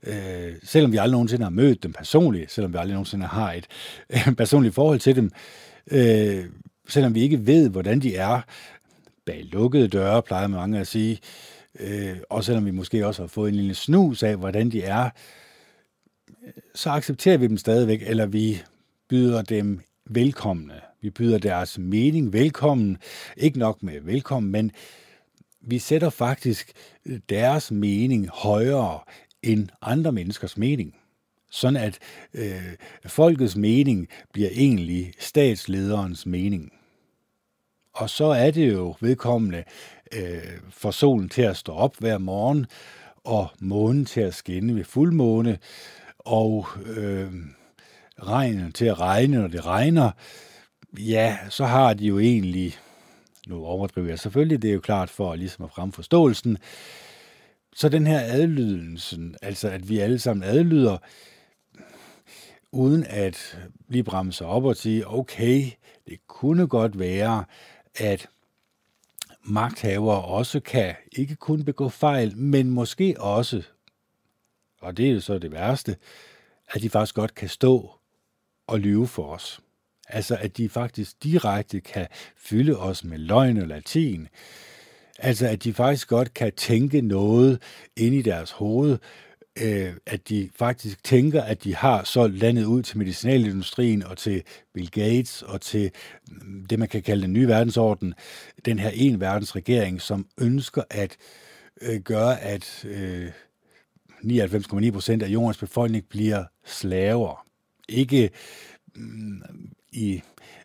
[0.04, 3.68] Øh, selvom vi aldrig nogensinde har mødt dem personligt, selvom vi aldrig nogensinde har et
[4.10, 5.32] øh, personligt forhold til dem,
[5.92, 6.46] øh,
[6.88, 8.42] selvom vi ikke ved, hvordan de er
[9.26, 13.28] bag lukkede døre, plejer mange at sige, øh, Øh, og selvom vi måske også har
[13.28, 18.26] fået en lille snus af, hvordan de er, øh, så accepterer vi dem stadigvæk, eller
[18.26, 18.62] vi
[19.10, 20.82] byder dem velkomne.
[21.02, 22.98] Vi byder deres mening velkommen.
[23.38, 24.72] Ikke nok med velkommen, men
[25.62, 26.72] vi sætter faktisk
[27.30, 29.00] deres mening højere
[29.44, 30.96] end andre menneskers mening.
[31.52, 32.00] Sådan at
[32.34, 36.72] øh, folkets mening bliver egentlig statslederens mening.
[37.94, 39.64] Og så er det jo vedkommende
[40.12, 42.66] øh, for solen til at stå op hver morgen,
[43.24, 45.60] og månen til at skinne ved fuldmåne,
[46.20, 47.32] og øh,
[48.24, 50.12] regnen til at regne, når det regner,
[51.00, 52.78] ja, så har de jo egentlig,
[53.48, 56.58] nu overdriver jeg selvfølgelig, det er jo klart for ligesom at fremme forståelsen,
[57.76, 60.98] så den her adlydelsen, altså at vi alle sammen adlyder,
[62.72, 65.64] uden at lige bremse op og sige, okay,
[66.08, 67.46] det kunne godt være,
[67.96, 68.28] at
[69.48, 73.64] magthavere også kan ikke kun begå fejl, men måske også,
[74.82, 75.96] og det er jo så det værste,
[76.70, 77.92] at de faktisk godt kan stå
[78.68, 79.60] og lyve for os.
[80.08, 82.08] Altså at de faktisk direkte kan
[82.38, 84.28] fylde os med løgn og latin.
[85.20, 87.62] Altså at de faktisk godt kan tænke noget
[87.96, 88.98] ind i deres hoved,
[89.62, 94.44] øh, at de faktisk tænker, at de har så landet ud til medicinalindustrien og til
[94.74, 95.92] Bill Gates og til
[96.32, 98.14] mm, det, man kan kalde den nye verdensorden,
[98.66, 101.18] den her en verdensregering, som ønsker at
[101.82, 103.28] øh, gøre, at øh,
[104.24, 107.46] 99,9 procent af jordens befolkning bliver slaver.
[107.90, 108.30] Ikke
[108.96, 109.42] mm,
[109.92, 110.22] i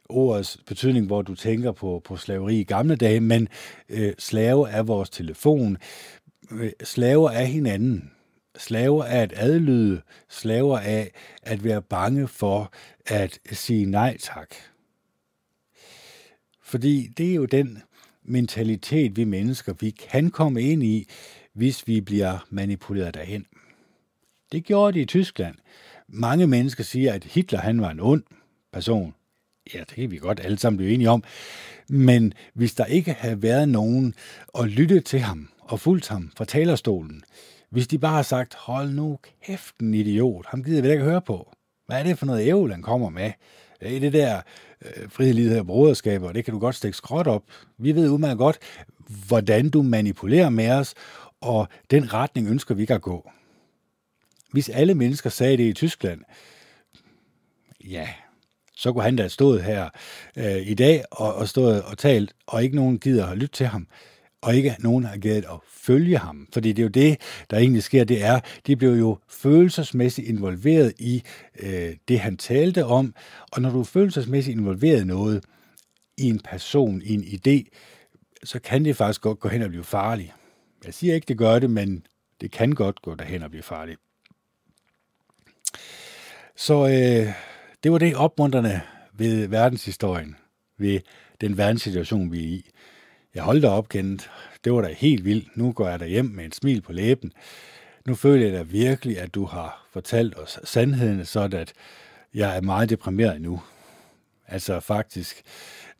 [0.08, 3.48] ordets betydning, hvor du tænker på, på slaveri i gamle dage, men
[3.88, 5.76] øh, slave er vores telefon,
[6.50, 8.11] øh, slaver af hinanden
[8.58, 11.10] slaver af at adlyde, slaver af
[11.42, 12.72] at være bange for
[13.06, 14.54] at sige nej tak.
[16.62, 17.82] Fordi det er jo den
[18.22, 21.08] mentalitet, vi mennesker, vi kan komme ind i,
[21.52, 23.46] hvis vi bliver manipuleret derhen.
[24.52, 25.54] Det gjorde de i Tyskland.
[26.08, 28.22] Mange mennesker siger, at Hitler han var en ond
[28.72, 29.14] person.
[29.74, 31.24] Ja, det kan vi godt alle sammen blive enige om.
[31.88, 34.14] Men hvis der ikke havde været nogen
[34.58, 37.24] at lytte til ham og fulgt ham fra talerstolen,
[37.72, 41.22] hvis de bare har sagt, hold nu kæft en idiot, ham gider vi ikke høre
[41.22, 41.52] på.
[41.86, 43.32] Hvad er det for noget ævl, han kommer med?
[43.86, 44.40] i det der
[44.84, 47.44] øh, frihed, og broderskab, og det kan du godt stikke skråt op.
[47.78, 48.58] Vi ved udmærket godt,
[49.26, 50.94] hvordan du manipulerer med os,
[51.40, 53.30] og den retning ønsker vi ikke at gå.
[54.50, 56.20] Hvis alle mennesker sagde det i Tyskland,
[57.84, 58.08] ja,
[58.76, 59.90] så kunne han da have stået her
[60.36, 63.66] øh, i dag og, og stået og talt, og ikke nogen gider at lytte til
[63.66, 63.86] ham,
[64.42, 66.48] og ikke nogen har givet at følge ham.
[66.52, 70.92] Fordi det er jo det, der egentlig sker, det er, de blev jo følelsesmæssigt involveret
[70.98, 71.22] i
[71.60, 73.14] øh, det, han talte om,
[73.52, 75.44] og når du er følelsesmæssigt involveret i noget,
[76.18, 77.78] i en person, i en idé,
[78.44, 80.32] så kan det faktisk godt gå hen og blive farligt.
[80.84, 82.06] Jeg siger ikke, det gør det, men
[82.40, 84.00] det kan godt gå derhen og blive farligt.
[86.56, 87.32] Så øh,
[87.82, 88.80] det var det opmuntrende
[89.12, 90.36] ved verdenshistorien,
[90.78, 91.00] ved
[91.40, 92.70] den verdenssituation, vi er i.
[93.34, 94.30] Jeg holdt op, kendt.
[94.64, 95.56] Det var da helt vildt.
[95.56, 97.32] Nu går jeg der hjem med en smil på læben.
[98.06, 101.72] Nu føler jeg da virkelig, at du har fortalt os sandheden, så at
[102.34, 103.62] jeg er meget deprimeret nu.
[104.48, 105.42] Altså faktisk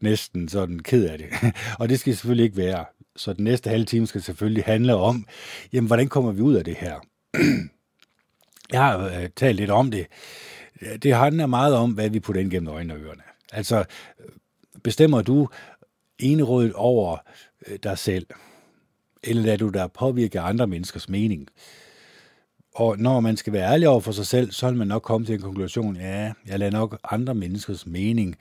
[0.01, 1.29] næsten sådan ked af det.
[1.79, 2.85] Og det skal selvfølgelig ikke være.
[3.17, 5.27] Så den næste halve time skal selvfølgelig handle om,
[5.73, 7.01] jamen hvordan kommer vi ud af det her?
[8.73, 10.07] Jeg har øh, talt lidt om det.
[11.03, 13.23] Det handler meget om, hvad vi putter ind gennem øjnene og ørerne.
[13.53, 13.85] Altså,
[14.83, 15.49] bestemmer du
[16.23, 17.17] enerådet over
[17.67, 18.27] øh, dig selv,
[19.25, 21.49] eller lader du dig påvirke andre menneskers mening?
[22.75, 25.27] Og når man skal være ærlig over for sig selv, så vil man nok komme
[25.27, 28.37] til en konklusion, ja, jeg lader nok andre menneskers mening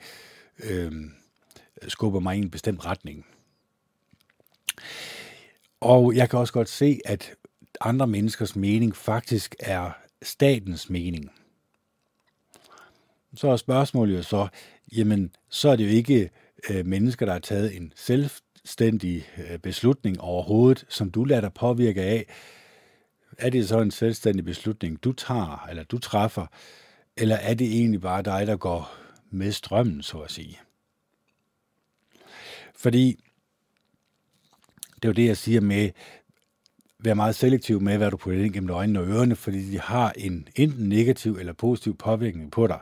[0.64, 0.92] øh,
[1.88, 3.26] skubbe mig i en bestemt retning.
[5.80, 7.34] Og jeg kan også godt se, at
[7.80, 9.90] andre menneskers mening faktisk er
[10.22, 11.30] statens mening.
[13.34, 14.48] Så er spørgsmålet jo så,
[14.96, 16.30] jamen, så er det jo ikke
[16.70, 22.02] øh, mennesker, der har taget en selvstændig øh, beslutning overhovedet, som du lader dig påvirke
[22.02, 22.26] af.
[23.38, 26.46] Er det så en selvstændig beslutning, du tager, eller du træffer,
[27.16, 28.94] eller er det egentlig bare dig, der går
[29.30, 30.60] med strømmen, så at sige?
[32.74, 33.24] Fordi
[34.94, 35.90] det er jo det, jeg siger med,
[37.04, 40.12] være meget selektiv med, hvad du putter ind gennem øjnene og ørerne, fordi de har
[40.16, 42.78] en enten negativ eller positiv påvirkning på dig.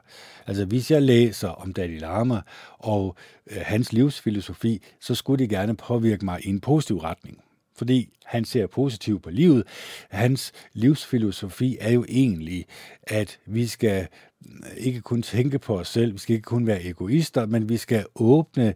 [0.47, 2.41] Altså hvis jeg læser om Dalai Lama
[2.79, 3.17] og
[3.51, 7.39] øh, hans livsfilosofi, så skulle det gerne påvirke mig i en positiv retning.
[7.77, 9.65] Fordi han ser positivt på livet.
[10.11, 12.67] Hans livsfilosofi er jo egentlig,
[13.03, 16.85] at vi skal øh, ikke kun tænke på os selv, vi skal ikke kun være
[16.85, 18.75] egoister, men vi skal åbne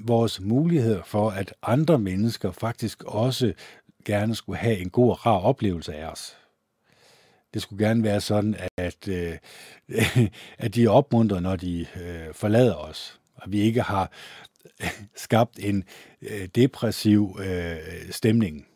[0.00, 3.52] vores muligheder for, at andre mennesker faktisk også
[4.04, 6.36] gerne skulle have en god og rar oplevelse af os.
[7.54, 9.38] Det skulle gerne være sådan, at, øh,
[10.58, 14.12] at de er opmuntret, når de øh, forlader os, og vi ikke har
[15.26, 15.84] skabt en
[16.22, 17.76] øh, depressiv øh,
[18.10, 18.66] stemning.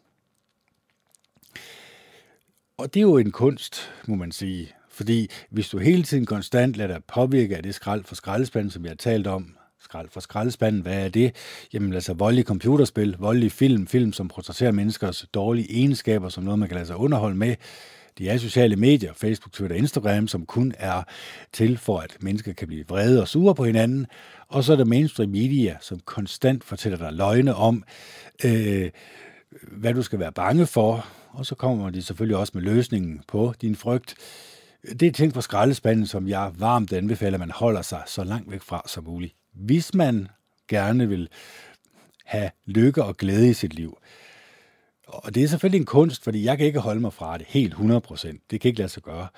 [2.77, 4.75] Og det er jo en kunst, må man sige.
[4.91, 8.85] Fordi hvis du hele tiden konstant lader dig påvirke af det skrald for skraldespanden, som
[8.85, 9.57] jeg har talt om,
[9.95, 11.37] skrald for skraldespanden, hvad er det?
[11.73, 16.69] Jamen altså voldelige computerspil, voldelige film, film som portrætterer menneskers dårlige egenskaber, som noget man
[16.69, 17.57] kan lade sig underholde med.
[18.19, 21.03] De er sociale medier, Facebook, Twitter, Instagram, som kun er
[21.53, 24.07] til for, at mennesker kan blive vrede og sure på hinanden.
[24.49, 27.85] Og så er der mainstream media, som konstant fortæller dig løgne om,
[28.45, 28.91] øh,
[29.73, 31.07] hvad du skal være bange for.
[31.31, 34.15] Og så kommer de selvfølgelig også med løsningen på din frygt.
[35.01, 38.51] Det er ting på skraldespanden, som jeg varmt anbefaler, at man holder sig så langt
[38.51, 40.29] væk fra som muligt hvis man
[40.69, 41.29] gerne vil
[42.25, 43.99] have lykke og glæde i sit liv.
[45.07, 47.75] Og det er selvfølgelig en kunst, fordi jeg kan ikke holde mig fra det helt
[47.75, 48.47] 100%.
[48.51, 49.29] Det kan ikke lade sig gøre.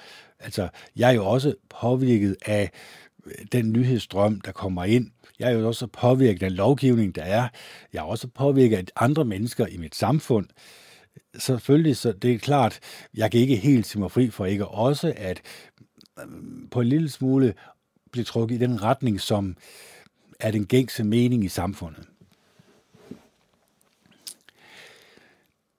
[0.40, 2.70] Altså, jeg er jo også påvirket af
[3.26, 5.10] øh, den nyhedsstrøm, der kommer ind.
[5.38, 7.48] Jeg er jo også påvirket af lovgivning, der er.
[7.92, 10.46] Jeg er også påvirket af andre mennesker i mit samfund.
[11.38, 12.80] Selvfølgelig, så det er klart,
[13.14, 15.42] jeg kan ikke helt sige mig fri for ikke også at
[16.18, 16.24] øh,
[16.70, 17.54] på en lille smule
[18.12, 19.56] blive trukket i den retning, som øh,
[20.40, 22.08] er den gængse mening i samfundet.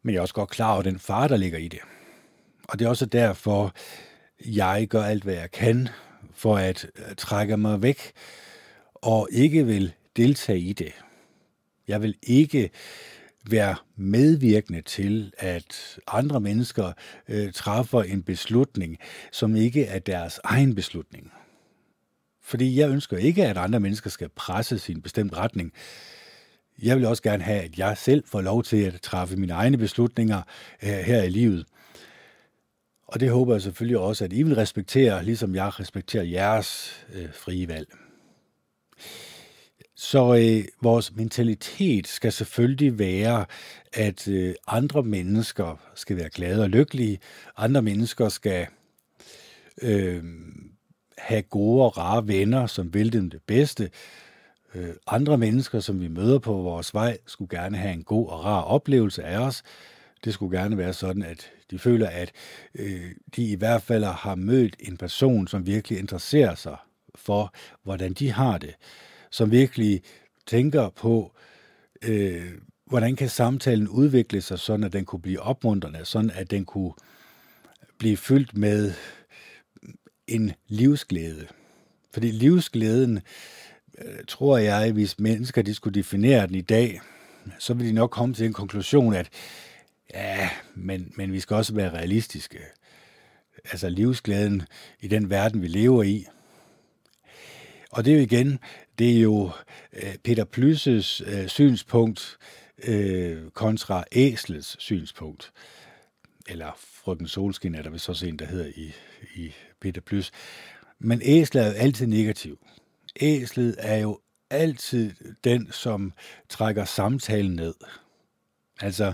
[0.04, 1.80] Men jeg er også godt klar over den far, der ligger i det.
[2.64, 3.74] Og det er også derfor,
[4.46, 5.90] jeg gør alt, hvad jeg kan
[6.34, 8.12] for at øh, trække mig væk
[8.94, 10.94] og ikke vil deltage i det.
[11.88, 12.70] Jeg vil ikke
[13.50, 16.92] være medvirkende til, at andre mennesker
[17.28, 18.98] øh, træffer en beslutning,
[19.32, 21.32] som ikke er deres egen beslutning.
[22.48, 25.74] Fordi jeg ønsker ikke, at andre mennesker skal presse sin bestemt retning.
[26.84, 29.78] Jeg vil også gerne have, at jeg selv får lov til at træffe mine egne
[29.78, 30.42] beslutninger
[30.84, 31.66] øh, her i livet.
[33.08, 37.34] Og det håber jeg selvfølgelig også, at I vil respektere, ligesom jeg respekterer jeres øh,
[37.34, 37.88] frie valg.
[39.96, 43.46] Så øh, vores mentalitet skal selvfølgelig være,
[43.94, 47.20] at øh, andre mennesker skal være glade og lykkelige.
[47.58, 48.68] Andre mennesker skal
[49.82, 50.24] øh,
[51.18, 53.90] have gode og rare venner, som vil dem det bedste.
[54.76, 58.46] Øh, andre mennesker, som vi møder på vores vej, skulle gerne have en god og
[58.46, 59.64] rar oplevelse af os.
[60.24, 62.32] Det skulle gerne være sådan, at de føler, at
[62.76, 66.78] øh, de i hvert fald har mødt en person, som virkelig interesserer sig
[67.16, 67.54] for,
[67.84, 68.76] hvordan de har det.
[69.32, 70.02] Som virkelig
[70.46, 71.32] tænker på,
[72.02, 72.52] øh,
[72.86, 76.94] hvordan kan samtalen udvikle sig, sådan at den kunne blive opmuntrende, sådan at den kunne
[77.98, 78.94] blive fyldt med
[80.28, 81.48] en livsglæde.
[82.14, 83.20] Fordi livsglæden,
[83.98, 87.02] øh, tror jeg, hvis mennesker de skulle definere den i dag,
[87.60, 89.30] så vil de nok komme til en konklusion, at
[90.14, 92.60] ja, men, men vi skal også være realistiske.
[93.72, 94.64] Altså livsglæden
[95.00, 96.26] i den verden, vi lever i.
[97.92, 98.60] Og det er jo igen,
[99.00, 99.52] det er jo
[99.94, 102.38] øh, Peter Plysses øh, synspunkt
[102.84, 105.52] øh, kontra æslets synspunkt.
[106.48, 108.94] Eller frøken Solskin er der vist også en, der hedder i,
[109.36, 110.32] i Peter Plys.
[111.00, 112.60] Men æslet er jo altid negativ.
[113.22, 114.20] Æslet er jo
[114.50, 115.14] altid
[115.44, 116.14] den, som
[116.50, 117.74] trækker samtalen ned.
[118.82, 119.14] Altså,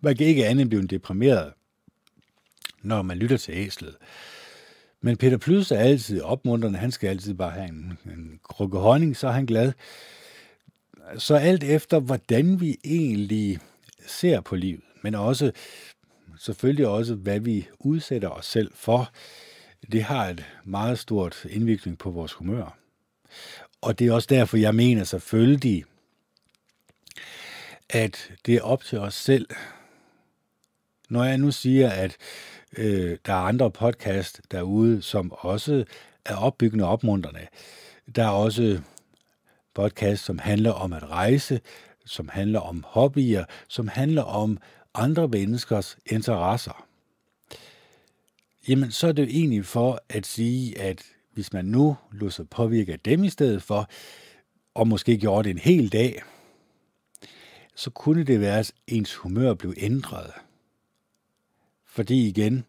[0.00, 1.52] man kan ikke andet end blive deprimeret,
[2.82, 3.96] når man lytter til æslet.
[5.00, 6.78] Men Peter Plys er altid opmuntrende.
[6.78, 9.72] Han skal altid bare have en, en krukke honning, så er han glad.
[11.18, 13.58] Så alt efter, hvordan vi egentlig
[14.06, 15.52] ser på livet, men også
[16.42, 19.10] selvfølgelig også, hvad vi udsætter os selv for,
[19.92, 22.78] det har et meget stort indvirkning på vores humør.
[23.80, 25.84] Og det er også derfor, jeg mener selvfølgelig,
[27.90, 29.48] at det er op til os selv.
[31.08, 32.16] Når jeg nu siger, at
[32.76, 35.84] øh, der er andre podcast derude, som også
[36.24, 37.46] er opbyggende og opmuntrende.
[38.14, 38.80] Der er også
[39.74, 41.60] podcast, som handler om at rejse,
[42.06, 44.58] som handler om hobbyer, som handler om
[44.94, 46.86] andre menneskers interesser.
[48.68, 52.48] Jamen, så er det jo egentlig for at sige, at hvis man nu lod sig
[52.48, 53.88] påvirke af dem i stedet for,
[54.74, 56.22] og måske gjorde det en hel dag,
[57.74, 60.30] så kunne det være, at ens humør blev ændret.
[61.86, 62.64] Fordi igen,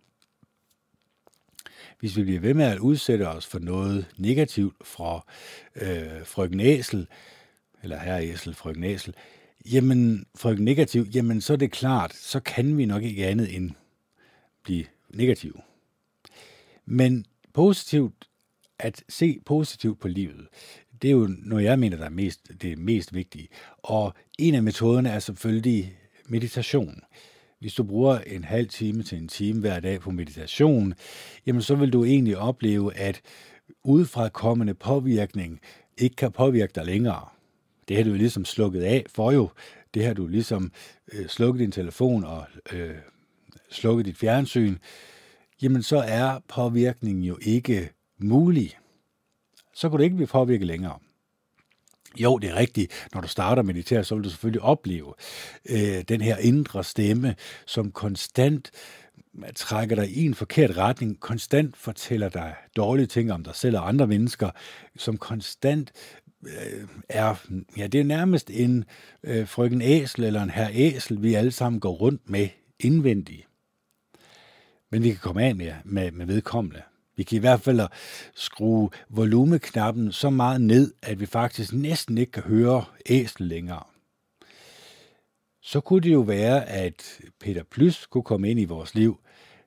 [2.00, 5.26] hvis vi bliver ved med at udsætte os for noget negativt fra
[5.76, 7.08] øh, frøken Æsel,
[7.84, 9.16] eller herre Æsel, frøken Æsel,
[9.72, 13.72] jamen, folk negativ, jamen så er det klart, så kan vi nok ikke andet end
[14.64, 15.60] blive negativ.
[16.86, 18.28] Men positivt,
[18.80, 20.48] at se positivt på livet,
[21.02, 23.48] det er jo noget, jeg mener, der er mest, det mest vigtige.
[23.78, 25.98] Og en af metoderne er selvfølgelig
[26.30, 27.02] meditation.
[27.60, 30.94] Hvis du bruger en halv time til en time hver dag på meditation,
[31.46, 33.22] jamen så vil du egentlig opleve, at
[33.84, 35.60] udefra kommende påvirkning
[35.98, 37.33] ikke kan påvirke dig længere.
[37.88, 39.50] Det har du ligesom slukket af for jo.
[39.94, 40.72] Det har du ligesom
[41.14, 42.96] øh, slukket din telefon og øh,
[43.72, 44.78] slukket dit fjernsyn.
[45.62, 48.78] Jamen så er påvirkningen jo ikke mulig.
[49.74, 51.00] Så kan du ikke blive påvirket længere.
[52.20, 53.08] Jo, det er rigtigt.
[53.14, 55.14] Når du starter at meditere, så vil du selvfølgelig opleve
[55.70, 58.72] øh, den her indre stemme, som konstant
[59.38, 63.78] øh, trækker dig i en forkert retning, konstant fortæller dig dårlige ting om dig selv
[63.78, 64.50] og andre mennesker,
[64.98, 65.92] som konstant
[66.46, 67.36] Øh, er,
[67.78, 68.86] ja, det er nærmest en
[69.24, 72.48] øh, frøken æsel eller en herr æsel, vi alle sammen går rundt med
[72.80, 73.48] indvendigt.
[74.90, 76.82] Men vi kan komme af med, med, med vedkommende.
[77.16, 77.82] Vi kan i hvert fald
[78.36, 83.84] skrue volumeknappen så meget ned, at vi faktisk næsten ikke kan høre æsel længere.
[85.62, 89.20] Så kunne det jo være, at Peter Plys kunne komme ind i vores liv.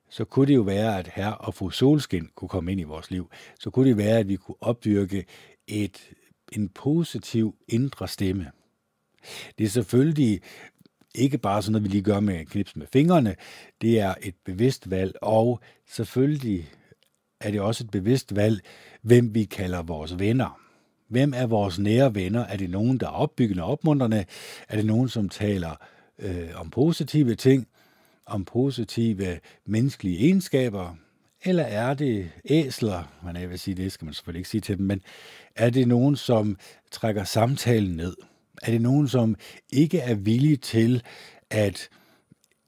[0.09, 3.11] Så kunne det jo være, at her og fru Solskin kunne komme ind i vores
[3.11, 3.29] liv.
[3.59, 5.25] Så kunne det være, at vi kunne opdyrke
[5.67, 6.09] et,
[6.51, 8.51] en positiv indre stemme.
[9.57, 10.41] Det er selvfølgelig
[11.15, 13.35] ikke bare sådan noget, vi lige gør med knips med fingrene.
[13.81, 16.69] Det er et bevidst valg, og selvfølgelig
[17.39, 18.61] er det også et bevidst valg,
[19.01, 20.59] hvem vi kalder vores venner.
[21.07, 22.45] Hvem er vores nære venner?
[22.45, 24.25] Er det nogen, der er opbyggende og opmuntrende?
[24.69, 25.75] Er det nogen, som taler
[26.19, 27.67] øh, om positive ting,
[28.25, 30.95] om positive menneskelige egenskaber?
[31.43, 33.03] Eller er det æsler?
[33.23, 35.01] Man jeg vil sige, det skal man selvfølgelig ikke sige til dem, men
[35.55, 36.57] er det nogen, som
[36.91, 38.15] trækker samtalen ned?
[38.61, 39.35] Er det nogen, som
[39.73, 41.03] ikke er villige til
[41.49, 41.89] at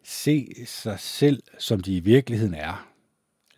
[0.04, 2.90] se sig selv, som de i virkeligheden er?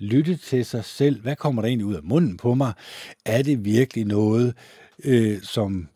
[0.01, 1.21] lytte til sig selv.
[1.21, 2.73] Hvad kommer der egentlig ud af munden på mig?
[3.25, 4.55] Er det virkelig noget,
[5.03, 5.87] øh, som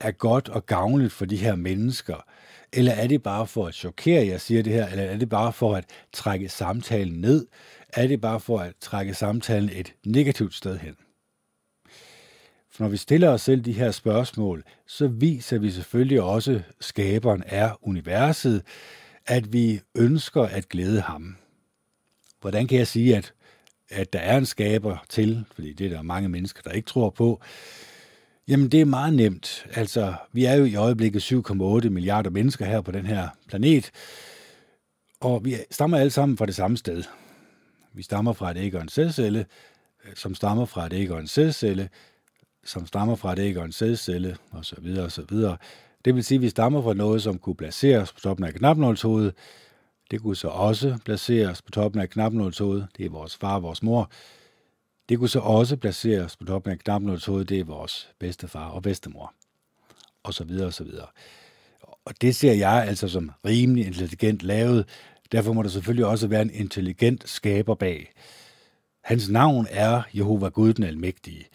[0.00, 2.24] er godt og gavnligt for de her mennesker?
[2.72, 4.86] Eller er det bare for at chokere, jeg siger det her?
[4.86, 7.46] Eller er det bare for at trække samtalen ned?
[7.94, 10.96] Er det bare for at trække samtalen et negativt sted hen?
[12.70, 17.42] For når vi stiller os selv de her spørgsmål, så viser vi selvfølgelig også, skaberen
[17.46, 18.62] er universet,
[19.26, 21.36] at vi ønsker at glæde ham.
[22.40, 23.32] Hvordan kan jeg sige, at
[23.90, 27.10] at der er en skaber til, fordi det er der mange mennesker, der ikke tror
[27.10, 27.40] på,
[28.48, 29.66] Jamen, det er meget nemt.
[29.74, 33.90] Altså, vi er jo i øjeblikket 7,8 milliarder mennesker her på den her planet,
[35.20, 37.02] og vi stammer alle sammen fra det samme sted.
[37.94, 39.46] Vi stammer fra et æg og en sædcelle,
[40.14, 41.88] som stammer fra et æg og en sædcelle,
[42.64, 45.56] som stammer fra et æg og en sædcelle, og så videre, og så videre.
[46.04, 49.34] Det vil sige, at vi stammer fra noget, som kunne placeres på toppen af knapnålshovedet.
[50.10, 52.88] Det kunne så også placeres på toppen af knapnålshovedet.
[52.96, 54.10] Det er vores far og vores mor.
[55.08, 57.48] Det kunne så også placeres på toppen af knapnålshovedet.
[57.48, 59.34] Det er vores bedstefar og bedstemor.
[60.22, 61.06] Og så videre, og så videre.
[62.04, 64.88] Og det ser jeg altså som rimelig intelligent lavet.
[65.34, 68.12] Derfor må der selvfølgelig også være en intelligent skaber bag.
[69.04, 71.46] Hans navn er Jehova Gud den Almægtige.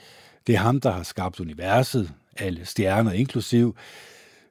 [0.48, 3.78] Det er ham, der har skabt universet, alle stjerner inklusiv,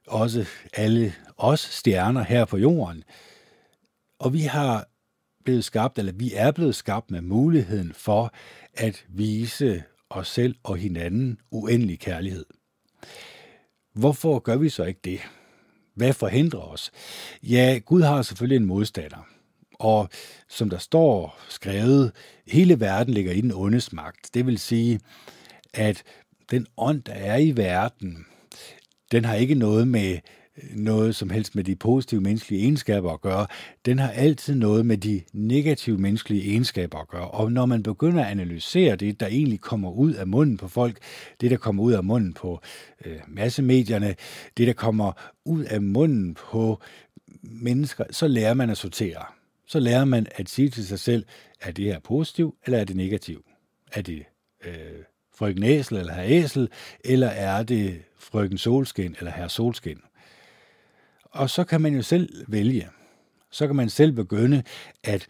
[0.07, 3.03] også alle os stjerner her på jorden.
[4.19, 4.87] Og vi har
[5.43, 8.33] blevet skabt, eller vi er blevet skabt med muligheden for
[8.73, 12.45] at vise os selv og hinanden uendelig kærlighed.
[13.93, 15.19] Hvorfor gør vi så ikke det?
[15.99, 16.91] Hvad forhindrer os?
[17.43, 19.27] Ja, Gud har selvfølgelig en modstander.
[19.73, 20.09] Og
[20.49, 22.11] som der står skrevet,
[22.47, 24.29] hele verden ligger i den ondes magt.
[24.33, 24.99] Det vil sige,
[25.73, 26.03] at
[26.51, 28.25] den ånd, der er i verden,
[29.11, 30.17] den har ikke noget med
[30.75, 33.47] noget som helst med de positive menneskelige egenskaber at gøre.
[33.85, 37.27] Den har altid noget med de negative menneskelige egenskaber at gøre.
[37.27, 40.97] Og når man begynder at analysere det, der egentlig kommer ud af munden på folk,
[41.41, 42.61] det, der kommer ud af munden på
[43.05, 44.15] øh, massemedierne,
[44.57, 45.11] det, der kommer
[45.45, 46.81] ud af munden på
[47.41, 49.25] mennesker, så lærer man at sortere.
[49.67, 51.25] Så lærer man at sige til sig selv,
[51.61, 53.45] er det her positivt, eller er det negativt?
[53.91, 54.23] Er det
[54.65, 54.73] øh,
[55.35, 56.69] frøken Æsel eller herr Æsel,
[57.05, 59.99] eller er det frøken Solskin eller herr Solskin?
[61.31, 62.87] Og så kan man jo selv vælge.
[63.51, 64.63] Så kan man selv begynde
[65.03, 65.27] at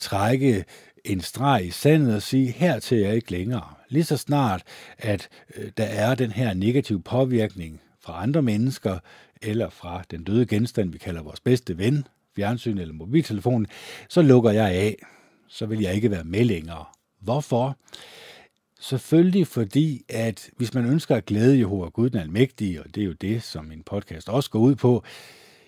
[0.00, 0.64] trække
[1.04, 3.74] en streg i sandet og sige, her til jeg ikke længere.
[3.88, 4.62] Lige så snart,
[4.98, 8.98] at øh, der er den her negative påvirkning fra andre mennesker,
[9.42, 13.66] eller fra den døde genstand, vi kalder vores bedste ven, fjernsyn eller mobiltelefon,
[14.08, 14.96] så lukker jeg af.
[15.48, 16.84] Så vil jeg ikke være med længere.
[17.20, 17.76] Hvorfor?
[18.82, 23.04] Selvfølgelig fordi, at hvis man ønsker at glæde Jehova Gud den Almægtige, og det er
[23.04, 25.04] jo det, som min podcast også går ud på,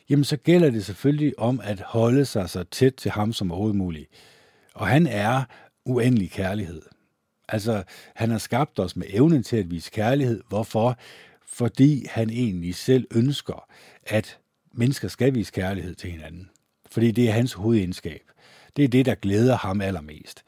[0.09, 3.77] jamen så gælder det selvfølgelig om at holde sig så tæt til ham som overhovedet
[3.77, 4.09] muligt.
[4.75, 5.45] Og han er
[5.85, 6.83] uendelig kærlighed.
[7.49, 7.83] Altså,
[8.15, 10.43] han har skabt os med evnen til at vise kærlighed.
[10.49, 10.99] Hvorfor?
[11.47, 13.69] Fordi han egentlig selv ønsker,
[14.07, 14.39] at
[14.73, 16.51] mennesker skal vise kærlighed til hinanden.
[16.91, 18.23] Fordi det er hans hovedegenskab.
[18.77, 20.45] Det er det, der glæder ham allermest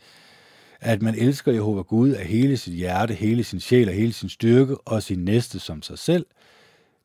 [0.80, 4.28] at man elsker Jehova Gud af hele sit hjerte, hele sin sjæl og hele sin
[4.28, 6.26] styrke og sin næste som sig selv,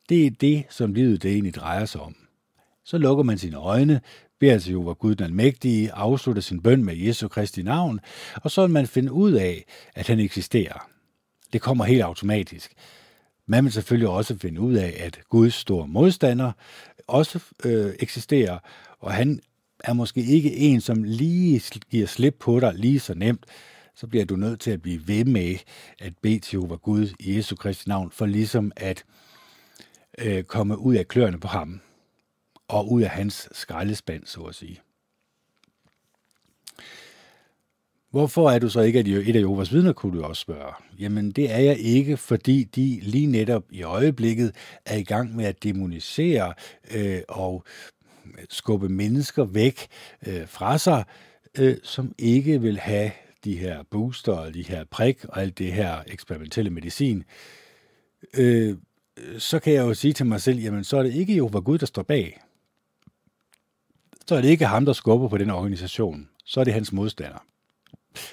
[0.08, 2.16] det er det, som livet det egentlig drejer sig om.
[2.84, 4.00] Så lukker man sine øjne,
[4.40, 8.00] beder til Jehova Gud den Almægtige, afslutter sin bøn med Jesu Kristi navn,
[8.34, 9.64] og så vil man finde ud af,
[9.94, 10.88] at han eksisterer.
[11.52, 12.72] Det kommer helt automatisk.
[13.46, 16.52] Man vil selvfølgelig også finde ud af, at Guds store modstander
[17.06, 18.58] også øh, eksisterer,
[19.00, 19.40] og han
[19.84, 23.46] er måske ikke en, som lige giver slip på dig lige så nemt,
[23.94, 25.56] så bliver du nødt til at blive ved med
[25.98, 29.04] at bede til Jehova Gud i Jesu Kristi navn, for ligesom at
[30.18, 31.80] øh, komme ud af kløerne på ham,
[32.68, 34.80] og ud af hans skraldespand, så at sige.
[38.10, 40.72] Hvorfor er du så ikke et af Jehovas vidner, kunne du også spørge.
[40.98, 44.54] Jamen, det er jeg ikke, fordi de lige netop i øjeblikket
[44.84, 46.54] er i gang med at demonisere
[46.94, 47.64] øh, og
[48.50, 49.86] skubbe mennesker væk
[50.26, 51.04] øh, fra sig,
[51.58, 53.10] øh, som ikke vil have
[53.44, 57.24] de her booster og de her prik og alt det her eksperimentelle medicin,
[58.36, 58.76] øh,
[59.38, 61.78] så kan jeg jo sige til mig selv, jamen så er det ikke jo, Gud,
[61.78, 62.40] der står bag.
[64.26, 66.28] Så er det ikke ham, der skubber på den organisation.
[66.44, 67.44] Så er det hans modstander.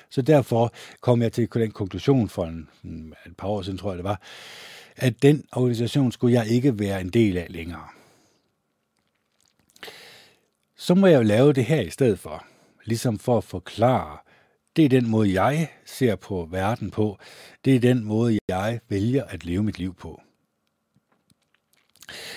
[0.09, 2.69] Så derfor kom jeg til den konklusion for en,
[3.25, 4.21] et par år siden, tror jeg det var,
[4.95, 7.87] at den organisation skulle jeg ikke være en del af længere
[10.79, 12.45] så må jeg jo lave det her i stedet for.
[12.85, 14.17] Ligesom for at forklare,
[14.75, 17.17] det er den måde, jeg ser på verden på.
[17.65, 20.21] Det er den måde, jeg vælger at leve mit liv på.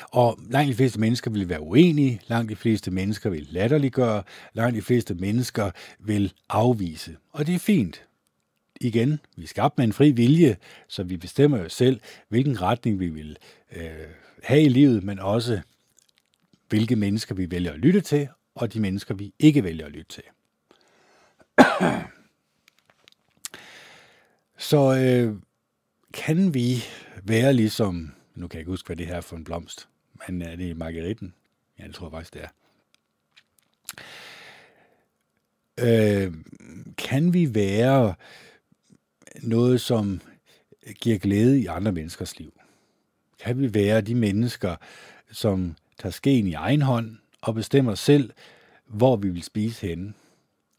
[0.02, 4.22] Og langt de fleste mennesker vil være uenige, langt de fleste mennesker vil latterliggøre,
[4.52, 7.16] langt de fleste mennesker vil afvise.
[7.32, 8.04] Og det er fint.
[8.80, 10.56] Igen, vi er skabt med en fri vilje,
[10.88, 13.36] så vi bestemmer jo selv, hvilken retning vi vil
[13.76, 13.90] øh,
[14.42, 15.60] have i livet, men også
[16.72, 20.12] hvilke mennesker vi vælger at lytte til, og de mennesker vi ikke vælger at lytte
[20.12, 20.22] til.
[24.68, 25.36] Så øh,
[26.14, 26.84] kan vi
[27.22, 29.88] være ligesom, nu kan jeg ikke huske, hvad det her er for en blomst,
[30.28, 31.34] men er det margeritten?
[31.78, 32.48] Ja, det tror jeg faktisk, det er.
[35.80, 36.34] Øh,
[36.98, 38.14] kan vi være
[39.42, 40.20] noget, som
[41.00, 42.60] giver glæde i andre menneskers liv?
[43.38, 44.76] Kan vi være de mennesker,
[45.30, 48.30] som tager skeen i egen hånd og bestemmer selv,
[48.86, 50.12] hvor vi vil spise henne?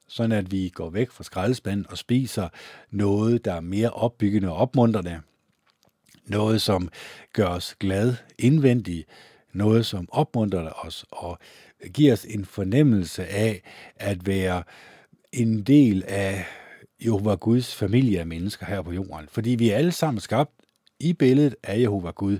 [0.08, 2.50] Sådan at vi går væk fra skraldespanden og spiser
[2.92, 5.22] noget, der er mere opbyggende og opmuntrende.
[6.26, 6.90] Noget, som
[7.34, 9.08] gør os glad indvendigt.
[9.54, 11.40] Noget, som opmuntrer os og
[11.94, 13.62] giver os en fornemmelse af
[13.96, 14.64] at være
[15.32, 16.46] en del af
[17.06, 19.28] Jehova Guds familie af mennesker her på jorden.
[19.28, 20.52] Fordi vi er alle sammen skabt
[21.00, 22.40] i billedet af Jehova Gud.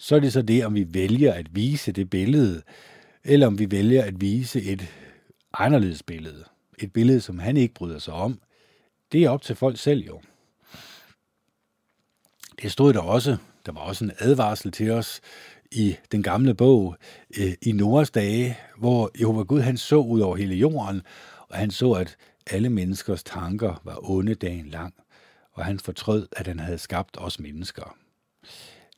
[0.00, 2.62] Så er det så det, om vi vælger at vise det billede,
[3.24, 4.88] eller om vi vælger at vise et
[5.52, 6.44] anderledes billede.
[6.78, 8.40] Et billede, som han ikke bryder sig om.
[9.12, 10.20] Det er op til folk selv jo.
[12.62, 13.36] Det stod der også.
[13.66, 15.20] Der var også en advarsel til os
[15.72, 16.96] i den gamle bog
[17.38, 21.02] øh, i Noras dage, hvor Jehova Gud han så ud over hele jorden,
[21.48, 24.94] og han så, at alle menneskers tanker var onde dagen lang,
[25.52, 27.96] og han fortrød, at han havde skabt os mennesker.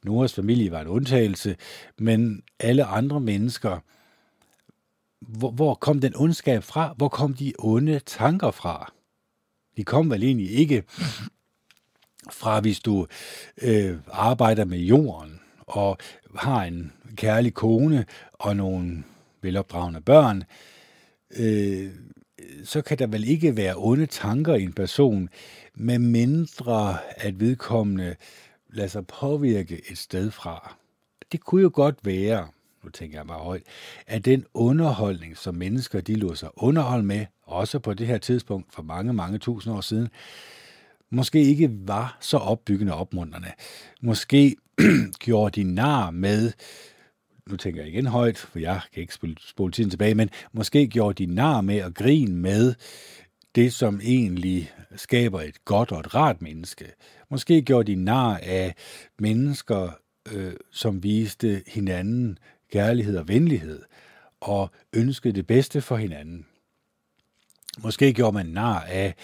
[0.04, 1.56] Noras familie var en undtagelse,
[1.98, 3.78] men alle andre mennesker,
[5.20, 6.94] hvor, hvor kom den ondskab fra?
[6.96, 8.92] Hvor kom de onde tanker fra?
[9.76, 10.82] De kom vel egentlig ikke
[12.30, 13.06] fra, hvis du
[13.62, 15.98] øh, arbejder med jorden og
[16.36, 19.04] har en kærlig kone og nogle
[19.42, 20.44] velopdragende børn.
[21.36, 21.90] Øh,
[22.64, 25.28] så kan der vel ikke være onde tanker i en person,
[25.74, 28.16] med mindre at vedkommende
[28.72, 30.76] lade sig påvirke et sted fra.
[31.32, 32.48] Det kunne jo godt være,
[32.84, 33.62] nu tænker jeg bare højt,
[34.06, 38.74] at den underholdning, som mennesker de lå sig underholde med, også på det her tidspunkt
[38.74, 40.08] for mange, mange tusind år siden,
[41.10, 43.52] måske ikke var så opbyggende og opmuntrende.
[44.02, 44.56] Måske
[45.24, 46.52] gjorde de nar med
[47.50, 51.26] nu tænker jeg igen højt, for jeg kan ikke spole tiden tilbage, men måske gjorde
[51.26, 52.74] de nar med at grine med
[53.54, 56.92] det, som egentlig skaber et godt og et rart menneske.
[57.30, 58.74] Måske gjorde de nar af
[59.18, 59.90] mennesker,
[60.32, 62.38] øh, som viste hinanden
[62.72, 63.82] kærlighed og venlighed,
[64.40, 66.46] og ønskede det bedste for hinanden.
[67.78, 69.14] Måske gjorde man nar af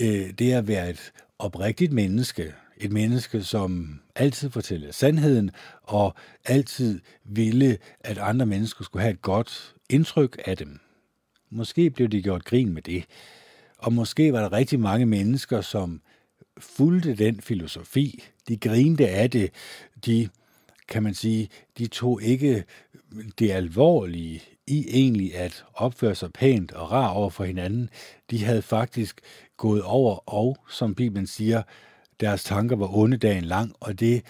[0.00, 5.50] øh, det at være et oprigtigt menneske, et menneske, som altid fortæller sandheden,
[5.82, 6.14] og
[6.44, 10.80] altid ville, at andre mennesker skulle have et godt indtryk af dem.
[11.50, 13.04] Måske blev de gjort grin med det.
[13.78, 16.00] Og måske var der rigtig mange mennesker, som
[16.58, 18.24] fulgte den filosofi.
[18.48, 19.50] De grinte af det.
[20.06, 20.28] De,
[20.88, 22.64] kan man sige, de tog ikke
[23.38, 27.90] det alvorlige i egentlig at opføre sig pænt og rar over for hinanden.
[28.30, 29.20] De havde faktisk
[29.56, 31.62] gået over og, som Bibelen siger,
[32.20, 34.22] deres tanker var onde dagen lang, og det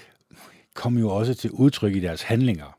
[0.75, 2.78] kom jo også til udtryk i deres handlinger.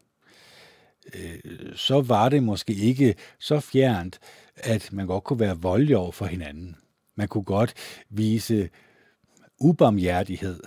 [1.16, 4.20] Øh, så var det måske ikke så fjernt,
[4.56, 6.76] at man godt kunne være voldelig over for hinanden.
[7.16, 7.74] Man kunne godt
[8.10, 8.70] vise
[9.60, 10.60] ubarmhjertighed.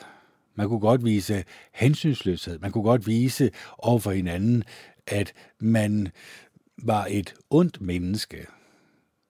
[0.54, 2.58] Man kunne godt vise hensynsløshed.
[2.58, 4.64] Man kunne godt vise over for hinanden,
[5.06, 6.08] at man
[6.78, 8.46] var et ondt menneske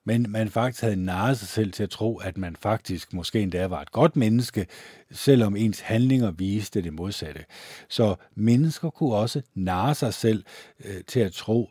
[0.05, 3.67] men man faktisk havde narret sig selv til at tro, at man faktisk måske endda
[3.67, 4.67] var et godt menneske,
[5.11, 7.45] selvom ens handlinger viste det modsatte.
[7.89, 10.45] Så mennesker kunne også narre sig selv
[10.85, 11.71] øh, til at tro,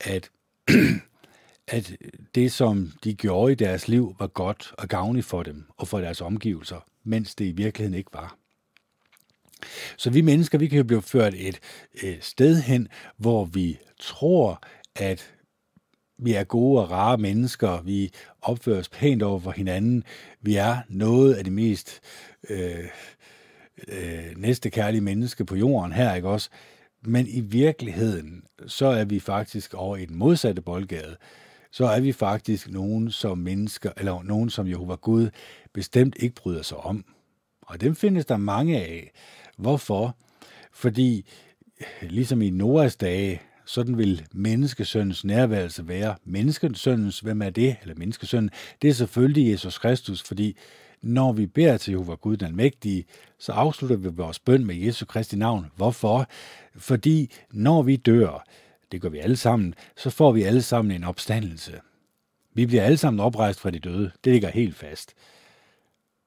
[0.00, 0.30] at,
[1.68, 1.96] at
[2.34, 6.00] det, som de gjorde i deres liv, var godt og gavnligt for dem og for
[6.00, 8.36] deres omgivelser, mens det i virkeligheden ikke var.
[9.96, 11.60] Så vi mennesker, vi kan jo blive ført et,
[11.94, 14.62] et sted hen, hvor vi tror,
[14.94, 15.35] at
[16.18, 18.12] vi er gode og rare mennesker, vi
[18.42, 20.04] opfører os pænt over for hinanden,
[20.40, 22.00] vi er noget af det mest
[22.50, 22.84] øh,
[23.88, 26.50] øh, næste kærlige menneske på jorden her, ikke også?
[27.02, 31.16] Men i virkeligheden, så er vi faktisk over i den modsatte boldgade.
[31.70, 35.30] Så er vi faktisk nogen som mennesker, eller nogen som Jehova Gud
[35.72, 37.04] bestemt ikke bryder sig om.
[37.62, 39.12] Og dem findes der mange af.
[39.58, 40.16] Hvorfor?
[40.72, 41.26] Fordi
[42.02, 46.16] ligesom i Noahs dage, sådan vil menneskesøndens nærværelse være.
[46.24, 47.76] Menneskesøndens, hvem er det?
[47.82, 48.50] Eller menneskesønnen,
[48.82, 50.56] det er selvfølgelig Jesus Kristus, fordi
[51.02, 53.04] når vi beder til Jehova Gud den mægtige,
[53.38, 55.66] så afslutter vi vores bøn med Jesu Kristi navn.
[55.76, 56.26] Hvorfor?
[56.76, 58.44] Fordi når vi dør,
[58.92, 61.80] det gør vi alle sammen, så får vi alle sammen en opstandelse.
[62.54, 64.10] Vi bliver alle sammen oprejst fra de døde.
[64.24, 65.14] Det ligger helt fast.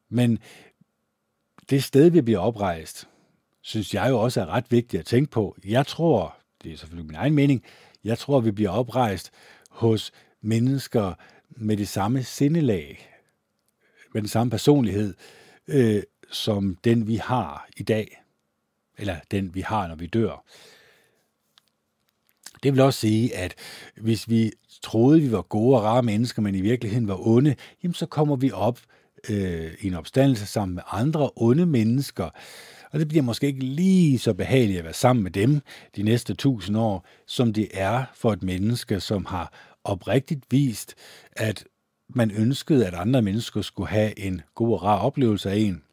[0.10, 0.40] Men
[1.70, 3.08] det sted, vi bliver oprejst,
[3.62, 5.56] synes jeg jo også er ret vigtigt at tænke på.
[5.66, 7.64] Jeg tror, det er selvfølgelig min egen mening,
[8.04, 9.32] jeg tror, vi bliver oprejst
[9.70, 11.14] hos mennesker
[11.50, 13.10] med det samme sindelag,
[14.14, 15.14] med den samme personlighed,
[15.68, 18.24] øh, som den vi har i dag,
[18.98, 20.44] eller den vi har, når vi dør.
[22.64, 23.56] Det vil også sige, at
[23.96, 24.52] hvis vi
[24.82, 28.36] troede, vi var gode og rare mennesker, men i virkeligheden var onde, jamen så kommer
[28.36, 28.80] vi op
[29.30, 32.30] øh, i en opstandelse sammen med andre onde mennesker.
[32.92, 35.62] Og det bliver måske ikke lige så behageligt at være sammen med dem
[35.96, 40.96] de næste tusind år, som det er for et menneske, som har oprigtigt vist,
[41.32, 41.66] at
[42.10, 45.84] man ønskede, at andre mennesker skulle have en god og rar oplevelse af en.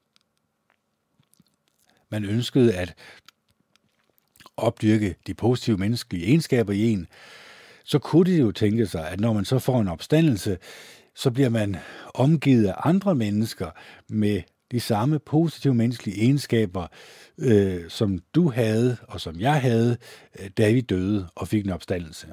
[2.10, 2.94] Man ønskede at
[4.56, 7.06] opdyrke de positive menneskelige egenskaber i en,
[7.84, 10.58] så kunne det jo tænke sig, at når man så får en opstandelse,
[11.14, 11.76] så bliver man
[12.14, 13.70] omgivet af andre mennesker
[14.08, 14.42] med
[14.72, 16.86] de samme positive menneskelige egenskaber,
[17.38, 19.96] øh, som du havde og som jeg havde,
[20.40, 22.26] øh, da vi døde og fik en opstandelse.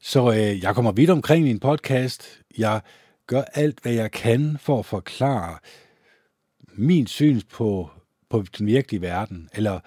[0.00, 2.40] Så øh, jeg kommer vidt omkring i min podcast.
[2.58, 2.80] Jeg
[3.26, 5.58] gør alt, hvad jeg kan for at forklare
[6.72, 7.90] min syn på,
[8.30, 9.80] på den virkelige verden, eller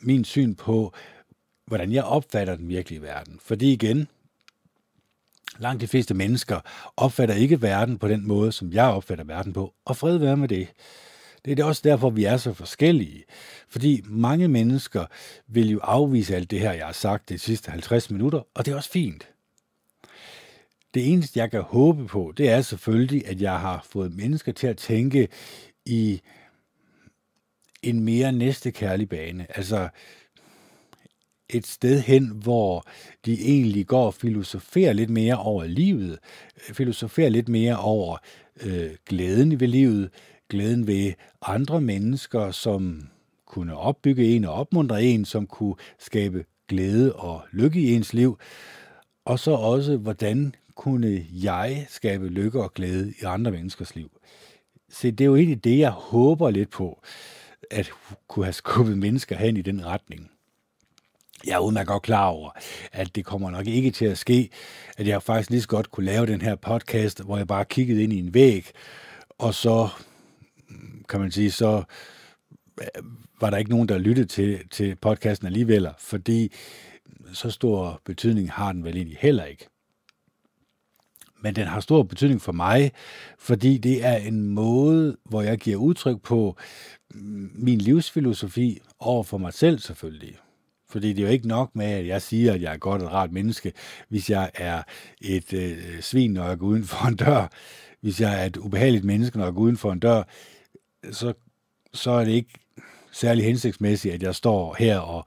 [0.00, 0.94] min syn på,
[1.66, 3.40] hvordan jeg opfatter den virkelige verden.
[3.42, 4.08] Fordi igen,
[5.60, 6.60] langt de fleste mennesker
[6.96, 10.48] opfatter ikke verden på den måde, som jeg opfatter verden på, og fred være med
[10.48, 10.68] det.
[11.44, 13.24] Det er det også derfor, vi er så forskellige.
[13.68, 15.06] Fordi mange mennesker
[15.46, 18.72] vil jo afvise alt det her, jeg har sagt de sidste 50 minutter, og det
[18.72, 19.28] er også fint.
[20.94, 24.66] Det eneste, jeg kan håbe på, det er selvfølgelig, at jeg har fået mennesker til
[24.66, 25.28] at tænke
[25.86, 26.20] i
[27.82, 29.46] en mere næstekærlig bane.
[29.56, 29.88] Altså
[31.52, 32.86] et sted hen, hvor
[33.24, 36.18] de egentlig går og filosoferer lidt mere over livet,
[36.68, 38.16] øh, filosoferer lidt mere over
[38.62, 40.10] øh, glæden ved livet,
[40.48, 43.08] glæden ved andre mennesker, som
[43.46, 48.38] kunne opbygge en og opmuntre en, som kunne skabe glæde og lykke i ens liv,
[49.24, 54.10] og så også, hvordan kunne jeg skabe lykke og glæde i andre menneskers liv.
[54.88, 57.02] Se, det er jo egentlig det, jeg håber lidt på,
[57.70, 57.90] at
[58.28, 60.30] kunne have skubbet mennesker hen i den retning.
[61.46, 62.50] Jeg er udmærket godt klar over,
[62.92, 64.50] at det kommer nok ikke til at ske,
[64.96, 68.02] at jeg faktisk lige så godt kunne lave den her podcast, hvor jeg bare kiggede
[68.02, 68.70] ind i en væg,
[69.38, 69.88] og så,
[70.68, 71.82] mm, kan man sige, så
[72.80, 73.02] øh,
[73.40, 76.52] var der ikke nogen, der lyttede til, til podcasten alligevel, fordi
[77.32, 79.66] så stor betydning har den vel egentlig heller ikke
[81.42, 82.92] men den har stor betydning for mig,
[83.38, 86.56] fordi det er en måde, hvor jeg giver udtryk på
[87.14, 90.36] mm, min livsfilosofi over for mig selv selvfølgelig.
[90.90, 93.12] Fordi det er jo ikke nok med, at jeg siger, at jeg er godt og
[93.12, 93.72] rart menneske,
[94.08, 94.82] hvis jeg er
[95.20, 97.50] et øh, svin, når jeg går uden for en dør.
[98.00, 100.22] Hvis jeg er et ubehageligt menneske, når jeg går uden for en dør,
[101.12, 101.32] så,
[101.94, 102.54] så er det ikke
[103.12, 105.24] særlig hensigtsmæssigt, at jeg står her og,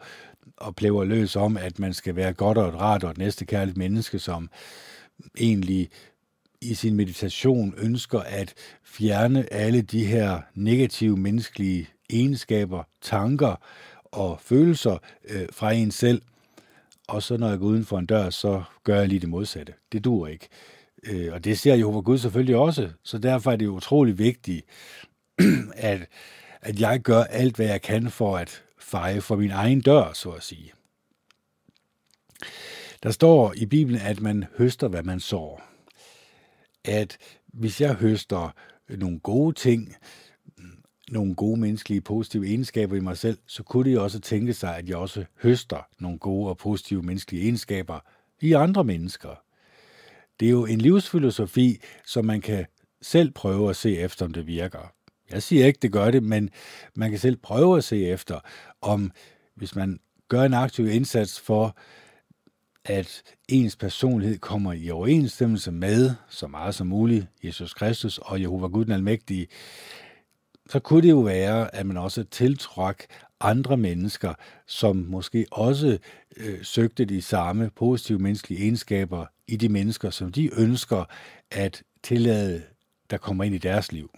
[0.58, 3.46] og plæver løs om, at man skal være godt og et rart og et næste
[3.46, 4.50] kærligt menneske, som,
[5.40, 5.90] egentlig
[6.62, 8.54] i sin meditation ønsker at
[8.84, 13.56] fjerne alle de her negative menneskelige egenskaber, tanker
[14.14, 14.98] og følelser
[15.30, 16.22] øh, fra en selv.
[17.08, 19.74] Og så når jeg går uden for en dør, så gør jeg lige det modsatte.
[19.92, 20.48] Det dur ikke.
[21.04, 22.90] Øh, og det ser Jehova Gud selvfølgelig også.
[23.04, 24.66] Så derfor er det utrolig vigtigt,
[25.76, 26.08] at,
[26.62, 30.30] at jeg gør alt, hvad jeg kan for at feje for min egen dør, så
[30.30, 30.72] at sige.
[33.04, 35.62] Der står i Bibelen, at man høster, hvad man sår.
[36.86, 38.56] At hvis jeg høster
[38.90, 39.96] nogle gode ting,
[41.14, 44.90] nogle gode menneskelige positive egenskaber i mig selv, så kunne det også tænke sig, at
[44.90, 48.00] jeg også høster nogle gode og positive menneskelige egenskaber
[48.42, 49.42] i andre mennesker.
[50.40, 52.66] Det er jo en livsfilosofi, som man kan
[53.02, 54.94] selv prøve at se efter, om det virker.
[55.32, 56.50] Jeg siger ikke, det gør det, men
[56.96, 58.40] man kan selv prøve at se efter,
[58.82, 59.12] om
[59.56, 61.78] hvis man gør en aktiv indsats for
[62.86, 68.68] at ens personlighed kommer i overensstemmelse med, så meget som muligt, Jesus Kristus og Jehova
[68.68, 69.48] Gud den Almægtige,
[70.70, 73.06] så kunne det jo være, at man også tiltræk
[73.40, 74.34] andre mennesker,
[74.68, 75.98] som måske også
[76.38, 81.06] øh, søgte de samme positive menneskelige egenskaber i de mennesker, som de ønsker
[81.52, 82.64] at tillade,
[83.10, 84.10] der kommer ind i deres liv.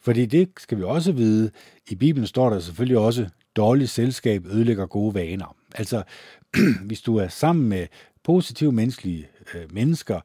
[0.00, 1.50] Fordi det skal vi også vide,
[1.90, 5.56] i Bibelen står der selvfølgelig også, dårligt selskab ødelægger gode vaner.
[5.74, 6.02] Altså,
[6.86, 7.86] hvis du er sammen med
[8.24, 10.20] positive menneskelige øh, mennesker,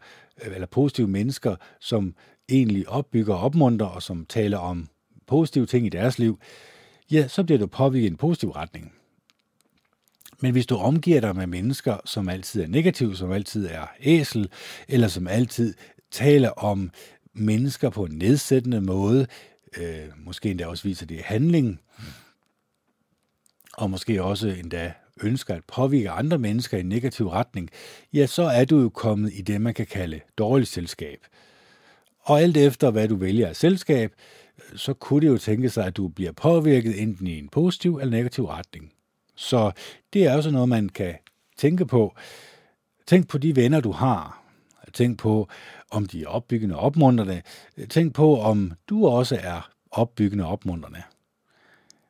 [0.46, 2.16] øh, eller positive mennesker, som
[2.50, 4.88] egentlig opbygger og opmunter, og som taler om
[5.28, 6.40] positive ting i deres liv,
[7.12, 8.94] ja, så bliver du påvirket i en positiv retning.
[10.40, 14.50] Men hvis du omgiver dig med mennesker, som altid er negative, som altid er æsel,
[14.88, 15.74] eller som altid
[16.12, 16.92] taler om
[17.34, 19.28] mennesker på en nedsættende måde,
[19.78, 21.80] øh, måske endda også viser det i handling,
[23.74, 27.70] og måske også endda ønsker at påvirke andre mennesker i en negativ retning,
[28.14, 31.20] ja, så er du jo kommet i det, man kan kalde dårligt selskab.
[32.20, 34.14] Og alt efter, hvad du vælger af selskab,
[34.76, 38.12] så kunne det jo tænke sig, at du bliver påvirket enten i en positiv eller
[38.12, 38.92] negativ retning.
[39.36, 39.72] Så
[40.14, 41.16] det er også noget, man kan
[41.58, 42.16] tænke på.
[43.08, 44.42] Tænk på de venner, du har.
[44.94, 45.48] Tænk på,
[45.92, 47.42] om de er opbyggende og opmuntrende.
[47.90, 51.04] Tænk på, om du også er opbyggende og opmuntrende.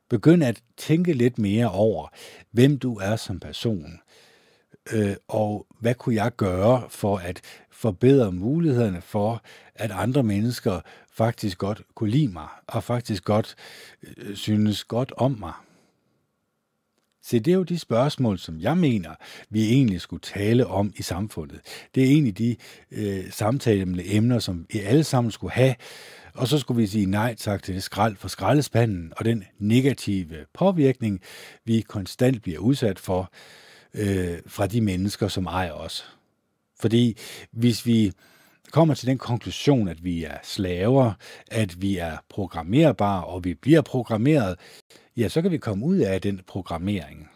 [0.09, 2.07] Begynd at tænke lidt mere over,
[2.51, 3.99] hvem du er som person.
[4.93, 7.41] Øh, og hvad kunne jeg gøre for at
[7.71, 9.41] forbedre mulighederne for,
[9.75, 10.79] at andre mennesker
[11.17, 13.55] faktisk godt kunne lide mig, og faktisk godt
[14.17, 15.53] øh, synes godt om mig.
[17.23, 19.15] Se, det er jo de spørgsmål, som jeg mener,
[19.49, 21.59] vi egentlig skulle tale om i samfundet.
[21.95, 22.55] Det er egentlig de
[22.91, 25.75] øh, samtalemende emner, som vi alle sammen skulle have,
[26.33, 30.45] og så skulle vi sige nej tak til det skrald for skraldespanden og den negative
[30.53, 31.21] påvirkning,
[31.65, 33.31] vi konstant bliver udsat for
[33.93, 36.05] øh, fra de mennesker, som ejer os.
[36.79, 37.17] Fordi
[37.51, 38.11] hvis vi
[38.75, 41.13] kommer til den konklusion, at vi er slaver,
[41.51, 44.55] at vi er programmerbare, og vi bliver programmeret,
[45.17, 47.29] ja, så kan vi komme ud af den programmering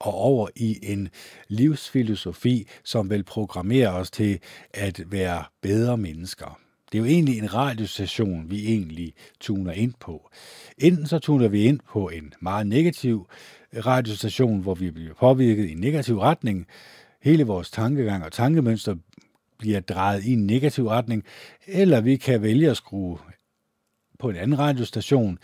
[0.00, 1.08] og over i en
[1.48, 4.38] livsfilosofi, som vil programmere os til
[4.74, 6.58] at være bedre mennesker.
[6.92, 10.30] Det er jo egentlig en radiostation, vi egentlig tuner ind på.
[10.78, 13.26] Enten så tuner vi ind på en meget negativ
[13.86, 16.66] radiostation, hvor vi bliver påvirket i en negativ retning.
[17.22, 18.94] Hele vores tankegang og tankemønster
[19.62, 21.24] bliver drejet i en negativ retning,
[21.66, 23.18] eller vi kan vælge at skrue
[24.18, 25.38] på en anden radiostation,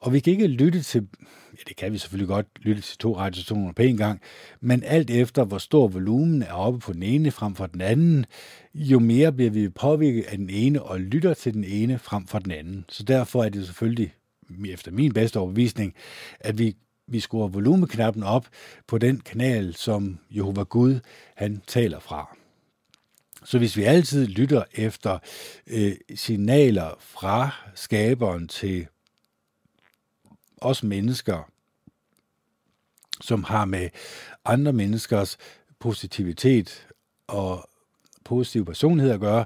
[0.00, 1.08] og vi kan ikke lytte til,
[1.52, 4.20] ja det kan vi selvfølgelig godt, lytte til to radiostationer på en gang,
[4.60, 8.26] men alt efter hvor stor volumen er oppe på den ene frem for den anden,
[8.74, 12.38] jo mere bliver vi påvirket af den ene og lytter til den ene frem for
[12.38, 12.84] den anden.
[12.88, 14.14] Så derfor er det selvfølgelig,
[14.68, 15.94] efter min bedste overbevisning,
[16.40, 18.48] at vi vi skruer volumeknappen op
[18.86, 21.00] på den kanal, som Jehova Gud
[21.34, 22.36] han taler fra.
[23.44, 25.18] Så hvis vi altid lytter efter
[25.66, 28.86] øh, signaler fra skaberen til
[30.56, 31.50] os mennesker,
[33.20, 33.88] som har med
[34.44, 35.38] andre menneskers
[35.78, 36.86] positivitet
[37.26, 37.68] og
[38.24, 39.44] positiv personlighed at gøre,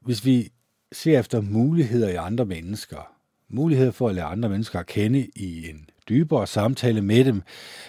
[0.00, 0.52] hvis vi
[0.92, 3.14] ser efter muligheder i andre mennesker,
[3.48, 7.42] muligheder for at lære andre mennesker kende i en dybere samtale med dem,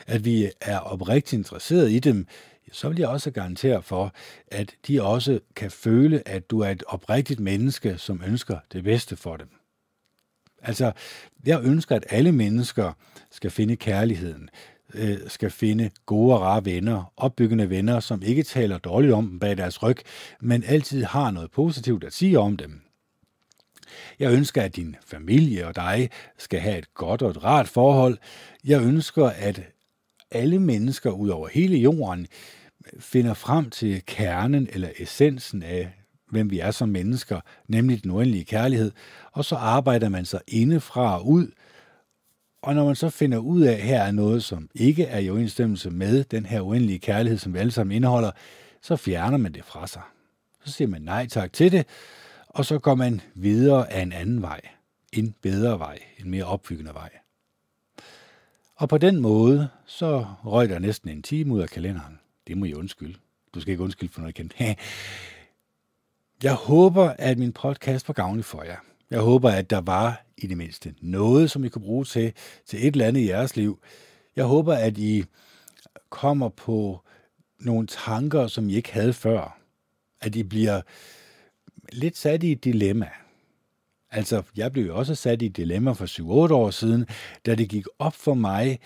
[0.07, 2.27] at vi er oprigtigt interesseret i dem,
[2.75, 4.13] så vil jeg også garantere for,
[4.47, 9.15] at de også kan føle, at du er et oprigtigt menneske, som ønsker det bedste
[9.15, 9.49] for dem.
[10.61, 10.91] Altså,
[11.45, 12.93] jeg ønsker, at alle mennesker
[13.31, 14.49] skal finde kærligheden,
[14.93, 19.39] øh, skal finde gode og rare venner, opbyggende venner, som ikke taler dårligt om dem
[19.39, 19.97] bag deres ryg,
[20.41, 22.81] men altid har noget positivt at sige om dem.
[24.19, 28.17] Jeg ønsker, at din familie og dig skal have et godt og et rart forhold.
[28.63, 29.61] Jeg ønsker, at
[30.31, 32.27] alle mennesker ud over hele jorden
[32.99, 35.93] finder frem til kernen eller essensen af,
[36.29, 38.91] hvem vi er som mennesker, nemlig den uendelige kærlighed,
[39.31, 41.47] og så arbejder man sig indefra og ud,
[42.61, 45.29] og når man så finder ud af, at her er noget, som ikke er i
[45.29, 48.31] overensstemmelse med den her uendelige kærlighed, som vi alle sammen indeholder,
[48.81, 50.01] så fjerner man det fra sig.
[50.63, 51.85] Så siger man nej tak til det,
[52.47, 54.61] og så går man videre af en anden vej,
[55.13, 57.09] en bedre vej, en mere opbyggende vej.
[58.75, 62.19] Og på den måde, så røg der næsten en time ud af kalenderen.
[62.47, 63.17] Det må jeg undskylde.
[63.53, 64.55] Du skal ikke undskylde for noget, kendt.
[66.43, 68.77] Jeg håber, at min podcast var gavnlig for jer.
[69.11, 72.33] Jeg håber, at der var i det mindste noget, som I kunne bruge til,
[72.65, 73.79] til et eller andet i jeres liv.
[74.35, 75.23] Jeg håber, at I
[76.09, 77.01] kommer på
[77.59, 79.59] nogle tanker, som I ikke havde før.
[80.21, 80.81] At I bliver
[81.93, 83.09] lidt sat i et dilemma.
[84.11, 86.05] Altså, jeg blev jo også sat i et dilemma for
[86.49, 87.05] 7-8 år siden,
[87.45, 88.79] da det gik op for mig,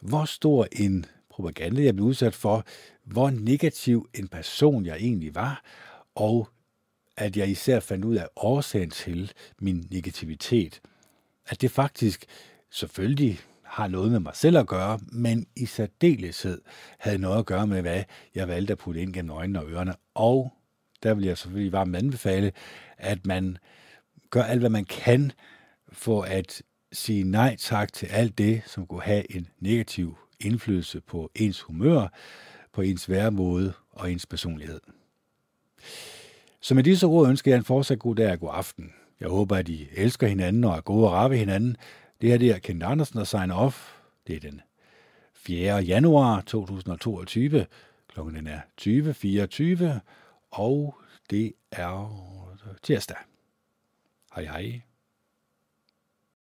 [0.00, 2.64] hvor stor en propaganda jeg blev udsat for,
[3.04, 5.62] hvor negativ en person jeg egentlig var,
[6.14, 6.48] og
[7.16, 10.80] at jeg især fandt ud af årsagen til min negativitet.
[11.48, 12.24] At det faktisk
[12.70, 16.60] selvfølgelig har noget med mig selv at gøre, men i særdeleshed
[16.98, 19.94] havde noget at gøre med, hvad jeg valgte at putte ind gennem øjnene og ørerne.
[20.14, 20.52] Og
[21.02, 22.52] der vil jeg selvfølgelig varmt anbefale,
[22.98, 23.58] at man
[24.30, 25.32] gør alt, hvad man kan
[25.92, 31.30] for at sige nej tak til alt det, som kunne have en negativ indflydelse på
[31.34, 32.08] ens humør,
[32.74, 34.80] på ens væremåde og ens personlighed.
[36.60, 38.92] Så med disse ord ønsker jeg en fortsat god dag og god aften.
[39.20, 41.76] Jeg håber, at I elsker hinanden og er gode og rare hinanden.
[42.20, 43.92] Det her det er Kent Andersen, der signer off.
[44.26, 44.60] Det er den
[45.34, 45.76] 4.
[45.76, 47.66] januar 2022.
[48.08, 50.00] Klokken er 20.24,
[50.50, 50.94] og
[51.30, 52.24] det er
[52.82, 53.16] tirsdag.
[54.34, 54.93] Hej hej.